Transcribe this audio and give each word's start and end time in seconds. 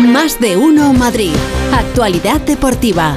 Más 0.00 0.38
de 0.40 0.56
uno 0.56 0.92
Madrid. 0.92 1.32
Actualidad 1.72 2.40
deportiva. 2.40 3.16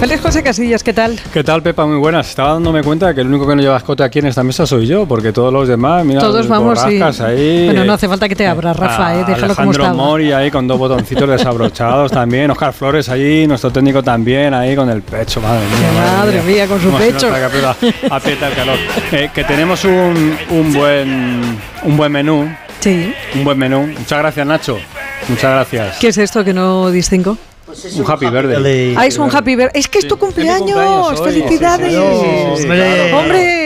Feliz 0.00 0.20
José 0.20 0.42
Casillas, 0.42 0.82
¿qué 0.82 0.92
tal? 0.92 1.18
¿Qué 1.32 1.42
tal, 1.44 1.62
Pepa? 1.62 1.86
Muy 1.86 1.96
buenas. 1.96 2.28
Estaba 2.28 2.54
dándome 2.54 2.82
cuenta 2.82 3.06
de 3.06 3.14
que 3.14 3.20
el 3.22 3.28
único 3.28 3.46
que 3.46 3.54
no 3.56 3.62
lleva 3.62 3.76
escote 3.76 4.02
aquí 4.02 4.18
en 4.18 4.26
esta 4.26 4.42
mesa 4.42 4.66
soy 4.66 4.86
yo, 4.86 5.06
porque 5.06 5.32
todos 5.32 5.52
los 5.52 5.66
demás, 5.68 6.04
mira, 6.04 6.20
Todos 6.20 6.46
vamos 6.48 6.78
y... 6.90 7.00
ahí. 7.00 7.66
Bueno, 7.66 7.84
no 7.84 7.92
hace 7.94 8.08
falta 8.08 8.28
que 8.28 8.34
te 8.34 8.46
abra, 8.46 8.72
Rafa, 8.74 9.14
eh, 9.14 9.24
déjalo 9.26 9.54
como 9.54 9.70
Alejandro 9.70 9.82
está. 9.84 9.94
Mori 9.94 10.32
ahí 10.32 10.50
con 10.50 10.66
dos 10.66 10.78
botoncitos 10.78 11.28
desabrochados 11.28 12.10
también. 12.10 12.50
Oscar 12.50 12.72
Flores 12.72 13.08
ahí, 13.08 13.46
nuestro 13.46 13.70
técnico 13.70 14.02
también 14.02 14.52
ahí 14.52 14.74
con 14.76 14.90
el 14.90 15.00
pecho, 15.02 15.40
madre 15.40 15.64
mía. 15.68 16.12
Madre 16.18 16.42
mía, 16.42 16.66
con 16.66 16.80
su 16.82 16.90
pecho. 16.90 17.28
aprieta 18.10 18.48
el 18.48 18.54
calor. 18.54 18.76
Eh, 19.12 19.30
que 19.32 19.44
tenemos 19.44 19.84
un, 19.84 20.36
un 20.50 20.72
buen 20.74 21.58
un 21.84 21.96
buen 21.96 22.10
menú, 22.12 22.48
Sí. 22.84 23.14
un 23.34 23.44
buen 23.44 23.56
menú. 23.56 23.86
Muchas 23.86 24.18
gracias, 24.18 24.46
Nacho. 24.46 24.78
Muchas 25.28 25.50
gracias. 25.52 25.96
¿Qué 25.98 26.08
es 26.08 26.18
esto 26.18 26.44
que 26.44 26.52
no 26.52 26.90
distingo? 26.90 27.38
Un 27.96 28.04
happy 28.10 28.26
verde. 28.26 28.94
Ah, 28.94 29.06
es 29.06 29.16
un 29.16 29.34
happy 29.34 29.56
birthday. 29.56 29.80
Es 29.80 29.88
que 29.88 30.00
es 30.00 30.06
tu 30.06 30.18
cumpleaños. 30.18 30.60
cumpleaños. 30.60 31.24
¡Felicidades! 31.24 31.92
Sí, 31.92 31.98
sí, 31.98 32.20
sí, 32.20 32.56
sí, 32.56 32.62
sí, 32.62 32.68
claro. 32.68 33.16
¡Hombre! 33.18 33.64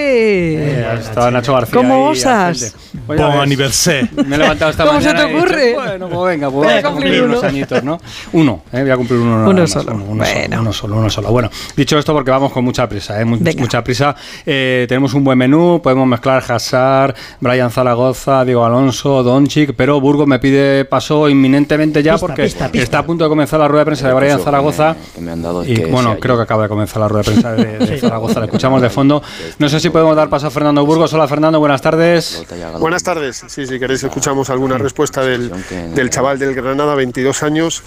Eh, 0.54 0.98
Estaba 1.00 1.30
Nacho 1.32 1.52
García. 1.52 1.74
¿Cómo 1.74 2.06
osas? 2.10 2.76
Bon 3.06 3.16
ves, 3.16 3.36
anniversaire. 3.40 4.08
Me 4.26 4.36
he 4.36 4.38
levantado 4.38 4.70
esta 4.70 4.84
¿Cómo 4.86 5.00
se 5.00 5.06
mañana 5.08 5.26
te 5.26 5.30
y 5.32 5.34
he 5.34 5.38
ocurre? 5.38 5.66
dicho, 5.68 5.80
bueno, 5.80 6.08
pues 6.08 6.30
venga, 6.30 6.50
pues 6.50 6.54
Voy 6.54 6.66
a 6.66 6.70
voy 6.70 6.78
a 6.78 6.82
cumplir 6.82 6.92
cumplir 7.12 7.22
unos 7.22 7.38
uno. 7.38 7.48
añitos, 7.48 7.84
¿no? 7.84 8.00
Uno, 8.32 8.62
¿eh? 8.72 8.80
voy 8.82 8.90
a 8.90 8.96
cumplir 8.96 9.20
uno. 9.20 9.48
Uno 9.50 9.60
más, 9.62 9.70
solo. 9.70 9.92
Uno, 9.94 10.04
uno 10.04 10.24
Bueno. 10.24 10.24
solo, 10.24 10.60
uno 10.60 10.72
solo, 10.72 10.96
uno 10.96 11.10
solo. 11.10 11.30
Bueno, 11.30 11.50
dicho 11.76 11.98
esto, 11.98 12.12
porque 12.12 12.30
vamos 12.30 12.52
con 12.52 12.64
mucha 12.64 12.88
prisa, 12.88 13.20
¿eh? 13.20 13.24
Mu- 13.24 13.38
Venga. 13.40 13.60
mucha 13.60 13.82
prisa. 13.84 14.14
Eh, 14.46 14.86
tenemos 14.88 15.14
un 15.14 15.24
buen 15.24 15.38
menú, 15.38 15.80
podemos 15.82 16.06
mezclar 16.06 16.42
Hazard, 16.48 17.14
Brian 17.40 17.70
Zaragoza, 17.70 18.44
Diego 18.44 18.64
Alonso, 18.64 19.22
Doncic, 19.22 19.74
pero 19.76 20.00
Burgos 20.00 20.26
me 20.26 20.38
pide 20.38 20.84
paso 20.84 21.28
inminentemente 21.28 22.02
ya 22.02 22.16
porque 22.18 22.44
está 22.44 22.98
a 22.98 23.02
punto 23.06 23.24
de 23.24 23.30
comenzar 23.30 23.60
la 23.60 23.68
rueda 23.68 23.80
de 23.82 23.86
prensa 23.86 24.08
de 24.08 24.14
Brian 24.14 24.40
Zaragoza. 24.40 24.96
que 25.14 25.20
me 25.20 25.32
han 25.32 25.42
dado 25.42 25.64
Y 25.64 25.74
que 25.74 25.86
bueno, 25.86 26.16
creo 26.18 26.36
que 26.36 26.42
acaba 26.42 26.64
de 26.64 26.68
comenzar 26.68 27.00
la 27.00 27.08
rueda 27.08 27.22
de 27.22 27.30
prensa 27.30 27.52
de, 27.52 27.78
de 27.78 27.98
Zaragoza. 27.98 28.40
La 28.40 28.46
escuchamos 28.46 28.82
de 28.82 28.90
fondo. 28.90 29.22
No 29.58 29.68
sé 29.68 29.80
si 29.80 29.90
podemos 29.90 30.14
dar 30.16 30.28
paso 30.28 30.46
a 30.46 30.50
Fernando 30.50 30.84
Burgos. 30.84 31.12
Hola, 31.12 31.26
Fernando, 31.28 31.58
buenas 31.58 31.80
tardes. 31.82 32.44
Buenas 32.88 33.02
tardes. 33.02 33.44
Sí, 33.48 33.66
si 33.66 33.78
queréis 33.78 34.02
escuchamos 34.02 34.48
alguna 34.48 34.78
respuesta 34.78 35.20
del, 35.20 35.52
del 35.94 36.08
chaval 36.08 36.38
del 36.38 36.54
Granada, 36.54 36.94
22 36.94 37.42
años. 37.42 37.82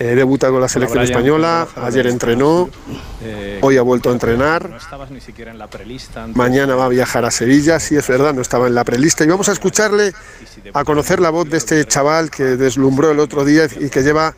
eh, 0.00 0.16
debuta 0.16 0.50
con 0.50 0.60
la 0.60 0.66
selección 0.66 1.04
española, 1.04 1.68
ayer 1.76 2.08
entrenó, 2.08 2.68
hoy 3.60 3.76
ha 3.76 3.82
vuelto 3.82 4.10
a 4.10 4.12
entrenar, 4.12 4.74
estabas 4.76 5.12
ni 5.12 5.20
siquiera 5.20 5.52
en 5.52 5.58
la 5.58 5.68
prelista. 5.68 6.26
mañana 6.34 6.74
va 6.74 6.86
a 6.86 6.88
viajar 6.88 7.24
a 7.24 7.30
Sevilla, 7.30 7.78
sí 7.78 7.94
es 7.94 8.08
verdad, 8.08 8.34
no 8.34 8.42
estaba 8.42 8.66
en 8.66 8.74
la 8.74 8.82
prelista 8.82 9.22
y 9.22 9.28
vamos 9.28 9.48
a 9.48 9.52
escucharle 9.52 10.12
a 10.72 10.82
conocer 10.82 11.20
la 11.20 11.30
voz 11.30 11.48
de 11.48 11.58
este 11.58 11.84
chaval 11.84 12.28
que 12.28 12.42
deslumbró 12.42 13.12
el 13.12 13.20
otro 13.20 13.44
día 13.44 13.66
y 13.78 13.88
que 13.88 14.02
lleva 14.02 14.34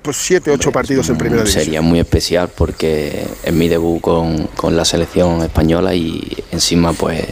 pues 0.00 0.16
siete, 0.16 0.52
ocho 0.52 0.70
partidos 0.70 1.08
en 1.08 1.18
primera 1.18 1.42
división. 1.42 1.64
Sería 1.64 1.82
muy 1.82 1.98
especial 1.98 2.50
porque 2.56 3.26
es 3.42 3.52
mi 3.52 3.66
debut 3.66 4.00
con, 4.00 4.46
con 4.54 4.76
la 4.76 4.84
selección 4.84 5.42
española 5.42 5.92
y 5.92 6.44
encima 6.52 6.92
pues 6.92 7.24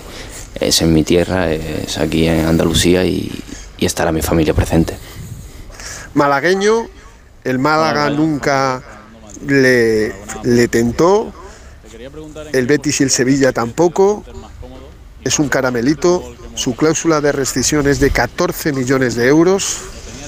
es 0.60 0.82
en 0.82 0.92
mi 0.92 1.04
tierra, 1.04 1.52
es 1.52 1.98
aquí 1.98 2.26
en 2.26 2.46
Andalucía 2.46 3.04
y, 3.04 3.30
y 3.78 3.86
estará 3.86 4.12
mi 4.12 4.22
familia 4.22 4.54
presente. 4.54 4.96
malagueño, 6.14 6.88
el 7.44 7.58
Málaga 7.58 8.10
nunca 8.10 8.82
le, 9.46 10.12
le 10.44 10.68
tentó, 10.68 11.32
el 12.52 12.66
Betis 12.66 13.00
y 13.00 13.04
el 13.04 13.10
Sevilla 13.10 13.52
tampoco, 13.52 14.24
es 15.22 15.38
un 15.38 15.48
caramelito, 15.48 16.22
su 16.54 16.76
cláusula 16.76 17.20
de 17.20 17.32
rescisión 17.32 17.86
es 17.88 18.00
de 18.00 18.10
14 18.10 18.72
millones 18.72 19.14
de 19.14 19.26
euros, 19.26 19.78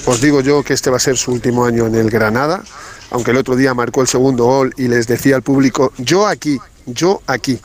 os 0.06 0.20
digo 0.20 0.40
yo 0.40 0.62
que 0.62 0.74
este 0.74 0.90
va 0.90 0.96
a 0.96 1.00
ser 1.00 1.16
su 1.16 1.32
último 1.32 1.64
año 1.64 1.86
en 1.86 1.94
el 1.94 2.10
Granada, 2.10 2.62
aunque 3.10 3.30
el 3.30 3.36
otro 3.36 3.56
día 3.56 3.74
marcó 3.74 4.02
el 4.02 4.08
segundo 4.08 4.44
gol 4.44 4.74
y 4.76 4.88
les 4.88 5.06
decía 5.06 5.36
al 5.36 5.42
público, 5.42 5.92
yo 5.98 6.26
aquí, 6.26 6.58
yo 6.86 7.22
aquí. 7.26 7.60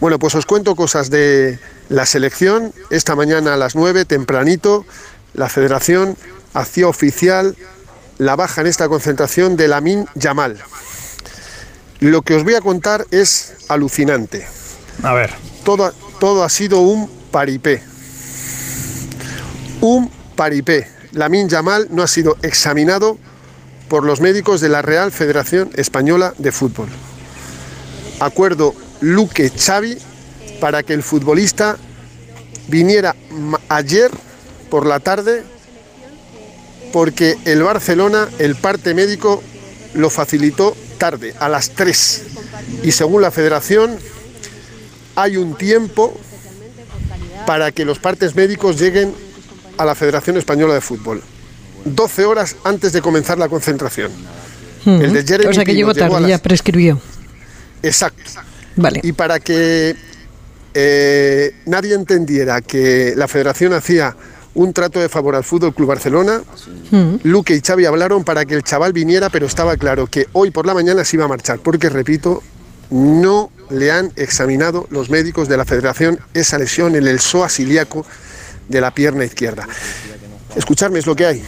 Bueno, 0.00 0.18
pues 0.18 0.34
os 0.34 0.46
cuento 0.46 0.76
cosas 0.76 1.10
de 1.10 1.58
la 1.88 2.06
selección. 2.06 2.72
Esta 2.90 3.16
mañana 3.16 3.54
a 3.54 3.56
las 3.56 3.74
9, 3.74 4.04
tempranito, 4.04 4.84
la 5.34 5.48
federación 5.48 6.16
hacía 6.54 6.88
oficial 6.88 7.56
la 8.18 8.36
baja 8.36 8.60
en 8.60 8.66
esta 8.66 8.88
concentración 8.88 9.56
de 9.56 9.68
Lamin 9.68 10.06
Yamal. 10.14 10.58
Lo 12.00 12.22
que 12.22 12.34
os 12.34 12.44
voy 12.44 12.54
a 12.54 12.60
contar 12.60 13.06
es 13.10 13.54
alucinante. 13.68 14.46
A 15.02 15.14
ver. 15.14 15.34
Todo, 15.64 15.92
todo 16.20 16.44
ha 16.44 16.48
sido 16.48 16.80
un 16.80 17.08
paripé. 17.30 17.82
Un 19.80 20.10
paripé. 20.36 20.88
Lamin 21.12 21.48
Yamal 21.48 21.88
no 21.90 22.02
ha 22.02 22.08
sido 22.08 22.36
examinado 22.42 23.18
por 23.88 24.04
los 24.04 24.20
médicos 24.20 24.60
de 24.60 24.68
la 24.68 24.82
Real 24.82 25.12
Federación 25.12 25.70
Española 25.74 26.34
de 26.38 26.52
Fútbol. 26.52 26.88
Acuerdo 28.20 28.74
Luque 29.00 29.50
Xavi 29.50 29.96
para 30.60 30.82
que 30.82 30.92
el 30.94 31.02
futbolista 31.02 31.76
viniera 32.68 33.14
ayer 33.68 34.10
por 34.70 34.86
la 34.86 35.00
tarde 35.00 35.44
porque 36.92 37.36
el 37.44 37.62
Barcelona, 37.62 38.28
el 38.38 38.56
parte 38.56 38.94
médico, 38.94 39.42
lo 39.94 40.10
facilitó 40.10 40.76
tarde, 40.96 41.34
a 41.38 41.48
las 41.48 41.70
3. 41.70 42.22
Y 42.82 42.92
según 42.92 43.22
la 43.22 43.30
federación, 43.30 43.96
hay 45.14 45.36
un 45.36 45.54
tiempo 45.54 46.18
para 47.46 47.72
que 47.72 47.84
los 47.84 47.98
partes 47.98 48.34
médicos 48.34 48.78
lleguen 48.80 49.14
a 49.76 49.84
la 49.84 49.94
Federación 49.94 50.36
Española 50.38 50.74
de 50.74 50.80
Fútbol. 50.80 51.22
12 51.84 52.24
horas 52.24 52.56
antes 52.64 52.92
de 52.92 53.00
comenzar 53.00 53.38
la 53.38 53.48
concentración. 53.48 54.10
El 54.86 55.12
de 55.12 55.22
Jeremy 55.24 55.50
o 55.50 55.54
sea 55.54 55.64
que 55.64 55.74
llegó 55.74 55.94
tarde, 55.94 56.20
las- 56.20 56.30
ya 56.30 56.38
prescribió. 56.38 57.00
Exacto. 57.82 58.30
Vale. 58.76 59.00
Y 59.02 59.12
para 59.12 59.40
que 59.40 59.96
eh, 60.74 61.54
nadie 61.66 61.94
entendiera 61.94 62.60
que 62.60 63.14
la 63.16 63.26
federación 63.28 63.72
hacía 63.72 64.14
un 64.54 64.72
trato 64.72 64.98
de 65.00 65.08
favor 65.08 65.36
al 65.36 65.44
Fútbol 65.44 65.74
Club 65.74 65.88
Barcelona, 65.88 66.42
Mm. 66.90 67.16
Luque 67.24 67.54
y 67.54 67.60
Xavi 67.60 67.84
hablaron 67.84 68.24
para 68.24 68.46
que 68.46 68.54
el 68.54 68.62
chaval 68.62 68.92
viniera, 68.92 69.28
pero 69.28 69.46
estaba 69.46 69.76
claro 69.76 70.06
que 70.06 70.26
hoy 70.32 70.50
por 70.50 70.66
la 70.66 70.72
mañana 70.74 71.04
se 71.04 71.16
iba 71.16 71.26
a 71.26 71.28
marchar, 71.28 71.58
porque 71.58 71.90
repito, 71.90 72.42
no 72.90 73.50
le 73.70 73.90
han 73.90 74.10
examinado 74.16 74.86
los 74.90 75.10
médicos 75.10 75.48
de 75.48 75.58
la 75.58 75.66
federación 75.66 76.18
esa 76.32 76.56
lesión 76.58 76.96
en 76.96 77.06
el 77.06 77.20
psoas 77.20 77.60
ilíaco 77.60 78.06
de 78.68 78.80
la 78.80 78.90
pierna 78.92 79.24
izquierda. 79.24 79.68
Escucharme 80.56 80.98
es 80.98 81.06
lo 81.06 81.14
que 81.14 81.26
hay. 81.26 81.44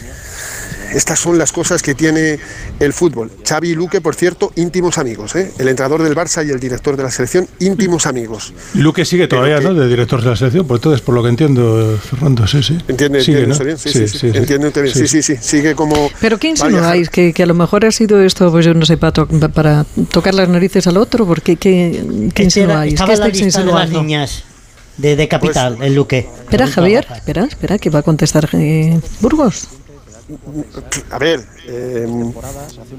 Estas 0.91 1.19
son 1.19 1.37
las 1.37 1.51
cosas 1.51 1.81
que 1.81 1.95
tiene 1.95 2.39
el 2.79 2.93
fútbol. 2.93 3.31
Xavi 3.47 3.69
y 3.69 3.75
Luque, 3.75 4.01
por 4.01 4.15
cierto, 4.15 4.51
íntimos 4.55 4.97
amigos. 4.97 5.35
¿eh? 5.35 5.51
El 5.57 5.67
entrenador 5.67 6.03
del 6.03 6.15
Barça 6.15 6.45
y 6.45 6.51
el 6.51 6.59
director 6.59 6.97
de 6.97 7.03
la 7.03 7.11
selección, 7.11 7.47
íntimos 7.59 8.05
amigos. 8.05 8.53
Luque 8.73 9.05
sigue 9.05 9.27
todavía, 9.27 9.59
¿no? 9.59 9.73
De 9.73 9.87
director 9.87 10.21
de 10.21 10.29
la 10.29 10.35
selección, 10.35 10.67
pues 10.67 10.79
entonces, 10.79 11.01
por 11.01 11.15
lo 11.15 11.23
que 11.23 11.29
entiendo, 11.29 11.97
Fernando, 12.09 12.45
sí, 12.47 12.61
sí. 12.63 12.77
¿Entiende, 12.87 13.21
Sigue, 13.23 13.43
entiende 13.43 13.47
¿no? 13.47 13.53
usted 13.53 13.65
bien? 13.65 13.77
Sí, 13.77 13.89
sí, 13.91 14.07
sí. 14.19 14.27
Entiende 14.37 14.67
usted 14.67 14.83
bien. 14.83 14.95
Sí, 14.95 15.07
sí, 15.07 15.21
sí. 15.23 15.35
Sigue 15.39 15.75
como... 15.75 16.09
¿Pero 16.19 16.37
qué 16.37 16.49
insinuáis? 16.49 17.09
¿Que, 17.09 17.33
que 17.33 17.43
a 17.43 17.45
lo 17.45 17.53
mejor 17.53 17.85
ha 17.85 17.91
sido 17.91 18.21
esto, 18.21 18.51
pues 18.51 18.65
yo 18.65 18.73
no 18.73 18.85
sé, 18.85 18.97
para, 18.97 19.11
to- 19.13 19.27
para 19.53 19.85
tocar 20.11 20.33
las 20.33 20.49
narices 20.49 20.87
al 20.87 20.97
otro? 20.97 21.25
¿Por 21.25 21.41
qué, 21.41 21.55
qué, 21.55 22.03
insinuáis? 22.37 22.93
estaba 22.93 23.13
¿Qué 23.13 23.17
la 23.19 23.25
estáis 23.27 23.43
lista 23.45 23.59
de 23.61 23.65
las 23.65 23.73
insinuando? 23.85 24.01
niñas 24.03 24.43
de, 24.97 25.15
de 25.15 25.27
Capital, 25.27 25.75
Pues 25.77 25.87
el 25.87 25.95
Luque. 25.95 26.27
Espera, 26.43 26.67
Javier, 26.67 27.07
espera, 27.15 27.45
espera, 27.45 27.77
que 27.79 27.89
va 27.89 27.99
a 27.99 28.03
contestar 28.03 28.49
eh, 28.53 28.99
Burgos. 29.21 29.67
A 31.09 31.17
ver, 31.17 31.43
eh, 31.67 32.07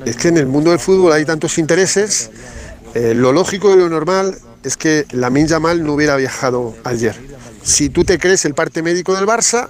es 0.04 0.16
que 0.16 0.28
en 0.28 0.36
el 0.36 0.46
mundo 0.46 0.70
del 0.70 0.78
fútbol 0.78 1.12
hay 1.12 1.24
tantos 1.24 1.58
intereses. 1.58 2.30
eh, 2.94 3.14
lo 3.14 3.32
lógico 3.32 3.72
y 3.72 3.78
lo 3.78 3.88
normal 3.88 4.36
es 4.62 4.76
que 4.76 5.06
Lamin 5.12 5.46
Yamal 5.46 5.82
no 5.82 5.94
hubiera 5.94 6.16
viajado 6.16 6.74
ayer. 6.84 7.14
Si 7.62 7.88
tú 7.88 8.04
te 8.04 8.18
crees 8.18 8.44
el 8.44 8.54
parte 8.54 8.82
médico 8.82 9.14
del 9.14 9.26
Barça, 9.26 9.68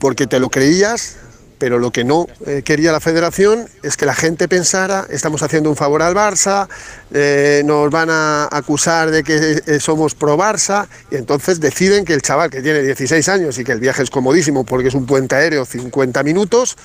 porque 0.00 0.26
te 0.26 0.40
lo 0.40 0.48
creías, 0.48 1.16
pero 1.60 1.78
lo 1.78 1.92
que 1.92 2.04
no 2.04 2.26
eh, 2.46 2.62
quería 2.64 2.90
la 2.90 3.00
federación 3.00 3.68
es 3.82 3.98
que 3.98 4.06
la 4.06 4.14
gente 4.14 4.48
pensara, 4.48 5.06
estamos 5.10 5.42
haciendo 5.42 5.68
un 5.68 5.76
favor 5.76 6.00
al 6.02 6.14
Barça, 6.14 6.68
eh, 7.12 7.62
nos 7.66 7.90
van 7.90 8.08
a 8.10 8.48
acusar 8.50 9.10
de 9.10 9.22
que 9.22 9.60
eh, 9.66 9.78
somos 9.78 10.14
pro 10.14 10.38
Barça, 10.38 10.88
y 11.10 11.16
entonces 11.16 11.60
deciden 11.60 12.06
que 12.06 12.14
el 12.14 12.22
chaval 12.22 12.48
que 12.50 12.62
tiene 12.62 12.80
16 12.80 13.28
años 13.28 13.58
y 13.58 13.64
que 13.64 13.72
el 13.72 13.78
viaje 13.78 14.02
es 14.02 14.10
comodísimo 14.10 14.64
porque 14.64 14.88
es 14.88 14.94
un 14.94 15.04
puente 15.04 15.34
aéreo 15.34 15.66
50 15.66 16.22
minutos, 16.22 16.78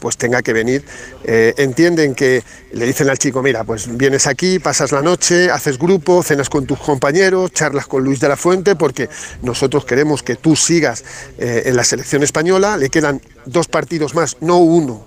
pues 0.00 0.16
tenga 0.16 0.42
que 0.42 0.52
venir. 0.52 0.84
Eh, 1.24 1.54
entienden 1.58 2.14
que 2.14 2.42
le 2.72 2.86
dicen 2.86 3.08
al 3.08 3.18
chico, 3.18 3.42
mira, 3.42 3.64
pues 3.64 3.96
vienes 3.96 4.26
aquí, 4.26 4.58
pasas 4.58 4.92
la 4.92 5.02
noche, 5.02 5.50
haces 5.50 5.78
grupo, 5.78 6.22
cenas 6.22 6.48
con 6.48 6.66
tus 6.66 6.78
compañeros, 6.78 7.52
charlas 7.52 7.86
con 7.86 8.02
Luis 8.02 8.20
de 8.20 8.28
la 8.28 8.36
Fuente, 8.36 8.74
porque 8.76 9.08
nosotros 9.42 9.84
queremos 9.84 10.22
que 10.22 10.36
tú 10.36 10.56
sigas 10.56 11.04
eh, 11.38 11.62
en 11.66 11.76
la 11.76 11.84
selección 11.84 12.22
española. 12.22 12.76
Le 12.76 12.88
quedan 12.88 13.20
dos 13.46 13.68
partidos 13.68 14.14
más, 14.14 14.38
no 14.40 14.58
uno, 14.58 15.06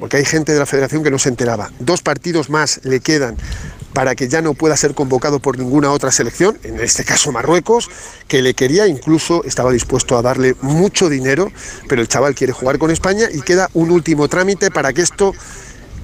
porque 0.00 0.18
hay 0.18 0.24
gente 0.24 0.52
de 0.52 0.58
la 0.58 0.66
federación 0.66 1.02
que 1.02 1.10
no 1.10 1.18
se 1.18 1.28
enteraba. 1.28 1.70
Dos 1.78 2.02
partidos 2.02 2.50
más 2.50 2.80
le 2.84 3.00
quedan 3.00 3.36
para 3.92 4.14
que 4.14 4.28
ya 4.28 4.42
no 4.42 4.54
pueda 4.54 4.76
ser 4.76 4.94
convocado 4.94 5.40
por 5.40 5.58
ninguna 5.58 5.90
otra 5.90 6.10
selección, 6.10 6.58
en 6.62 6.80
este 6.80 7.04
caso 7.04 7.32
Marruecos, 7.32 7.90
que 8.28 8.42
le 8.42 8.54
quería, 8.54 8.86
incluso 8.86 9.44
estaba 9.44 9.72
dispuesto 9.72 10.16
a 10.16 10.22
darle 10.22 10.54
mucho 10.60 11.08
dinero, 11.08 11.50
pero 11.88 12.02
el 12.02 12.08
chaval 12.08 12.34
quiere 12.34 12.52
jugar 12.52 12.78
con 12.78 12.90
España 12.90 13.28
y 13.32 13.42
queda 13.42 13.68
un 13.74 13.90
último 13.90 14.28
trámite 14.28 14.70
para 14.70 14.92
que 14.92 15.02
esto 15.02 15.34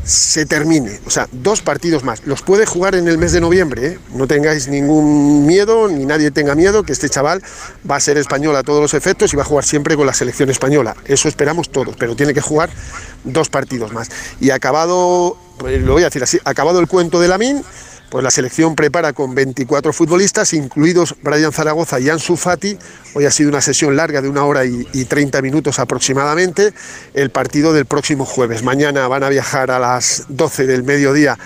se 0.08 0.46
termine. 0.46 0.98
O 1.06 1.10
sea, 1.10 1.28
dos 1.32 1.60
partidos 1.60 2.02
más. 2.02 2.24
Los 2.24 2.40
puede 2.40 2.64
jugar 2.64 2.94
en 2.94 3.08
el 3.08 3.18
mes 3.18 3.32
de 3.32 3.40
noviembre. 3.40 3.86
¿eh? 3.86 3.98
No 4.14 4.26
tengáis 4.26 4.66
ningún 4.68 5.46
miedo, 5.46 5.86
ni 5.88 6.06
nadie 6.06 6.30
tenga 6.30 6.54
miedo, 6.54 6.82
que 6.82 6.92
este 6.92 7.10
chaval 7.10 7.42
va 7.88 7.96
a 7.96 8.00
ser 8.00 8.16
español 8.16 8.56
a 8.56 8.62
todos 8.62 8.80
los 8.80 8.94
efectos 8.94 9.32
y 9.34 9.36
va 9.36 9.42
a 9.42 9.46
jugar 9.46 9.64
siempre 9.64 9.96
con 9.96 10.06
la 10.06 10.14
selección 10.14 10.48
española. 10.48 10.96
Eso 11.04 11.28
esperamos 11.28 11.70
todos, 11.70 11.94
pero 11.98 12.16
tiene 12.16 12.32
que 12.32 12.40
jugar 12.40 12.70
dos 13.24 13.50
partidos 13.50 13.92
más. 13.92 14.08
Y 14.40 14.48
acabado, 14.50 15.36
pues 15.58 15.82
lo 15.82 15.92
voy 15.92 16.02
a 16.02 16.06
decir 16.06 16.22
así, 16.22 16.38
acabado 16.44 16.80
el 16.80 16.86
cuento 16.86 17.20
de 17.20 17.28
Lamin, 17.28 17.62
pues 18.10 18.24
la 18.24 18.30
selección 18.30 18.74
prepara 18.74 19.12
con 19.12 19.34
24 19.34 19.92
futbolistas, 19.92 20.54
incluidos 20.54 21.14
Brian 21.22 21.52
Zaragoza 21.52 22.00
y 22.00 22.08
Ansu 22.08 22.36
Fati. 22.36 22.78
Hoy 23.14 23.26
ha 23.26 23.30
sido 23.30 23.50
una 23.50 23.60
sesión 23.60 23.96
larga 23.96 24.22
de 24.22 24.28
una 24.28 24.44
hora 24.44 24.64
y, 24.64 24.86
y 24.94 25.04
30 25.04 25.42
minutos 25.42 25.78
aproximadamente. 25.78 26.72
El 27.12 27.30
partido 27.30 27.74
del 27.74 27.84
próximo 27.84 28.24
jueves. 28.24 28.62
Mañana 28.62 29.06
van 29.08 29.24
a 29.24 29.28
viajar 29.28 29.70
a 29.70 29.78
las 29.78 30.24
12 30.28 30.66
del 30.66 30.84
mediodía 30.84 31.38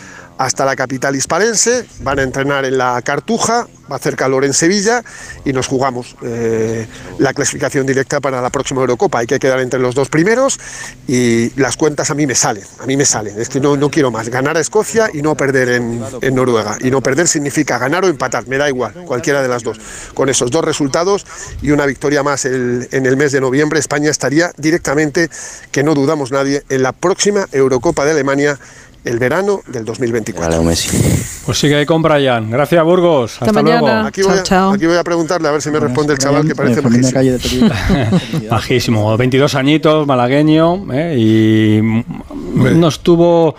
hasta 0.45 0.65
la 0.65 0.75
capital 0.75 1.15
hispalense, 1.15 1.87
van 2.01 2.19
a 2.19 2.23
entrenar 2.23 2.65
en 2.65 2.77
la 2.77 3.01
Cartuja, 3.03 3.69
va 3.91 3.95
a 3.95 3.99
hacer 3.99 4.17
calor 4.17 4.45
en 4.45 4.53
Sevilla 4.53 5.03
y 5.45 5.53
nos 5.53 5.69
jugamos 5.69 6.17
eh, 6.23 6.87
la 7.19 7.33
clasificación 7.33 7.87
directa 7.87 8.21
para 8.21 8.43
la 8.43 8.51
próxima 8.51 8.81
Eurocopa. 8.81 9.21
Hay 9.21 9.27
que 9.27 9.39
quedar 9.39 9.61
entre 9.61 9.79
los 9.79 9.95
dos 9.95 10.09
primeros 10.09 10.59
y 11.07 11.51
las 11.61 11.77
cuentas 11.77 12.11
a 12.11 12.15
mí 12.15 12.27
me 12.27 12.35
salen, 12.35 12.65
a 12.81 12.87
mí 12.87 12.97
me 12.97 13.05
salen. 13.05 13.41
Es 13.41 13.49
que 13.49 13.61
no, 13.61 13.77
no 13.77 13.89
quiero 13.89 14.11
más, 14.11 14.31
ganar 14.31 14.57
a 14.57 14.61
Escocia 14.61 15.11
y 15.13 15.23
no 15.23 15.37
perder 15.37 15.69
en, 15.69 16.35
Noruega. 16.35 16.77
Y 16.81 16.91
no 16.91 17.01
perder 17.01 17.29
significa 17.29 17.79
ganar 17.79 18.05
o 18.05 18.09
empatar, 18.09 18.49
me 18.49 18.59
da 18.59 18.69
igual, 18.69 18.93
cualquiera 19.07 19.43
de 19.43 19.49
las 19.49 19.63
dos. 19.63 19.79
Con 20.15 20.29
esos 20.29 20.51
dos 20.51 20.65
resultados 20.65 21.25
y 21.61 21.71
una 21.71 21.87
victoria 21.87 22.23
más 22.23 22.47
en 22.47 22.89
el 22.91 23.17
mes 23.17 23.31
de 23.31 23.41
noviembre, 23.41 23.79
España 23.79 24.11
estaría 24.11 24.53
directamente, 24.57 25.29
que 25.71 25.85
no 25.85 25.95
dudamos 25.95 26.33
nadie, 26.33 26.65
en 26.69 26.83
la 26.83 26.93
próxima 26.93 27.47
Eurocopa 27.53 28.05
de 28.05 28.11
Alemania 28.13 28.59
el 29.05 29.19
verano 29.19 29.61
del 29.67 29.85
2024. 29.85 30.63
Pues 30.63 31.59
sigue 31.59 31.77
ahí 31.77 31.87
con 31.87 32.03
Brian. 32.03 32.51
Gracias, 32.51 32.85
Burgos. 32.85 33.41
Hasta, 33.41 33.63
luego. 33.63 33.89
Aquí 33.89 34.23
voy, 34.23 34.39
a, 34.39 34.71
aquí 34.73 34.87
voy 34.87 34.97
a 34.97 35.05
preguntarle 35.05 35.49
a 35.49 35.53
ver 35.53 35.63
si 35.63 35.71
me 35.71 35.81
responde 35.81 36.13
el 36.13 36.19
chaval 36.19 36.47
que 36.47 36.55
parece 36.55 36.83
majísimo. 36.83 37.69
Majísimo, 38.51 39.17
22 39.17 39.55
añitos, 39.55 40.07
malagueño, 40.07 40.87
¿eh? 40.93 41.17
y 41.19 42.05
no 42.33 42.89
estuvo... 42.89 43.55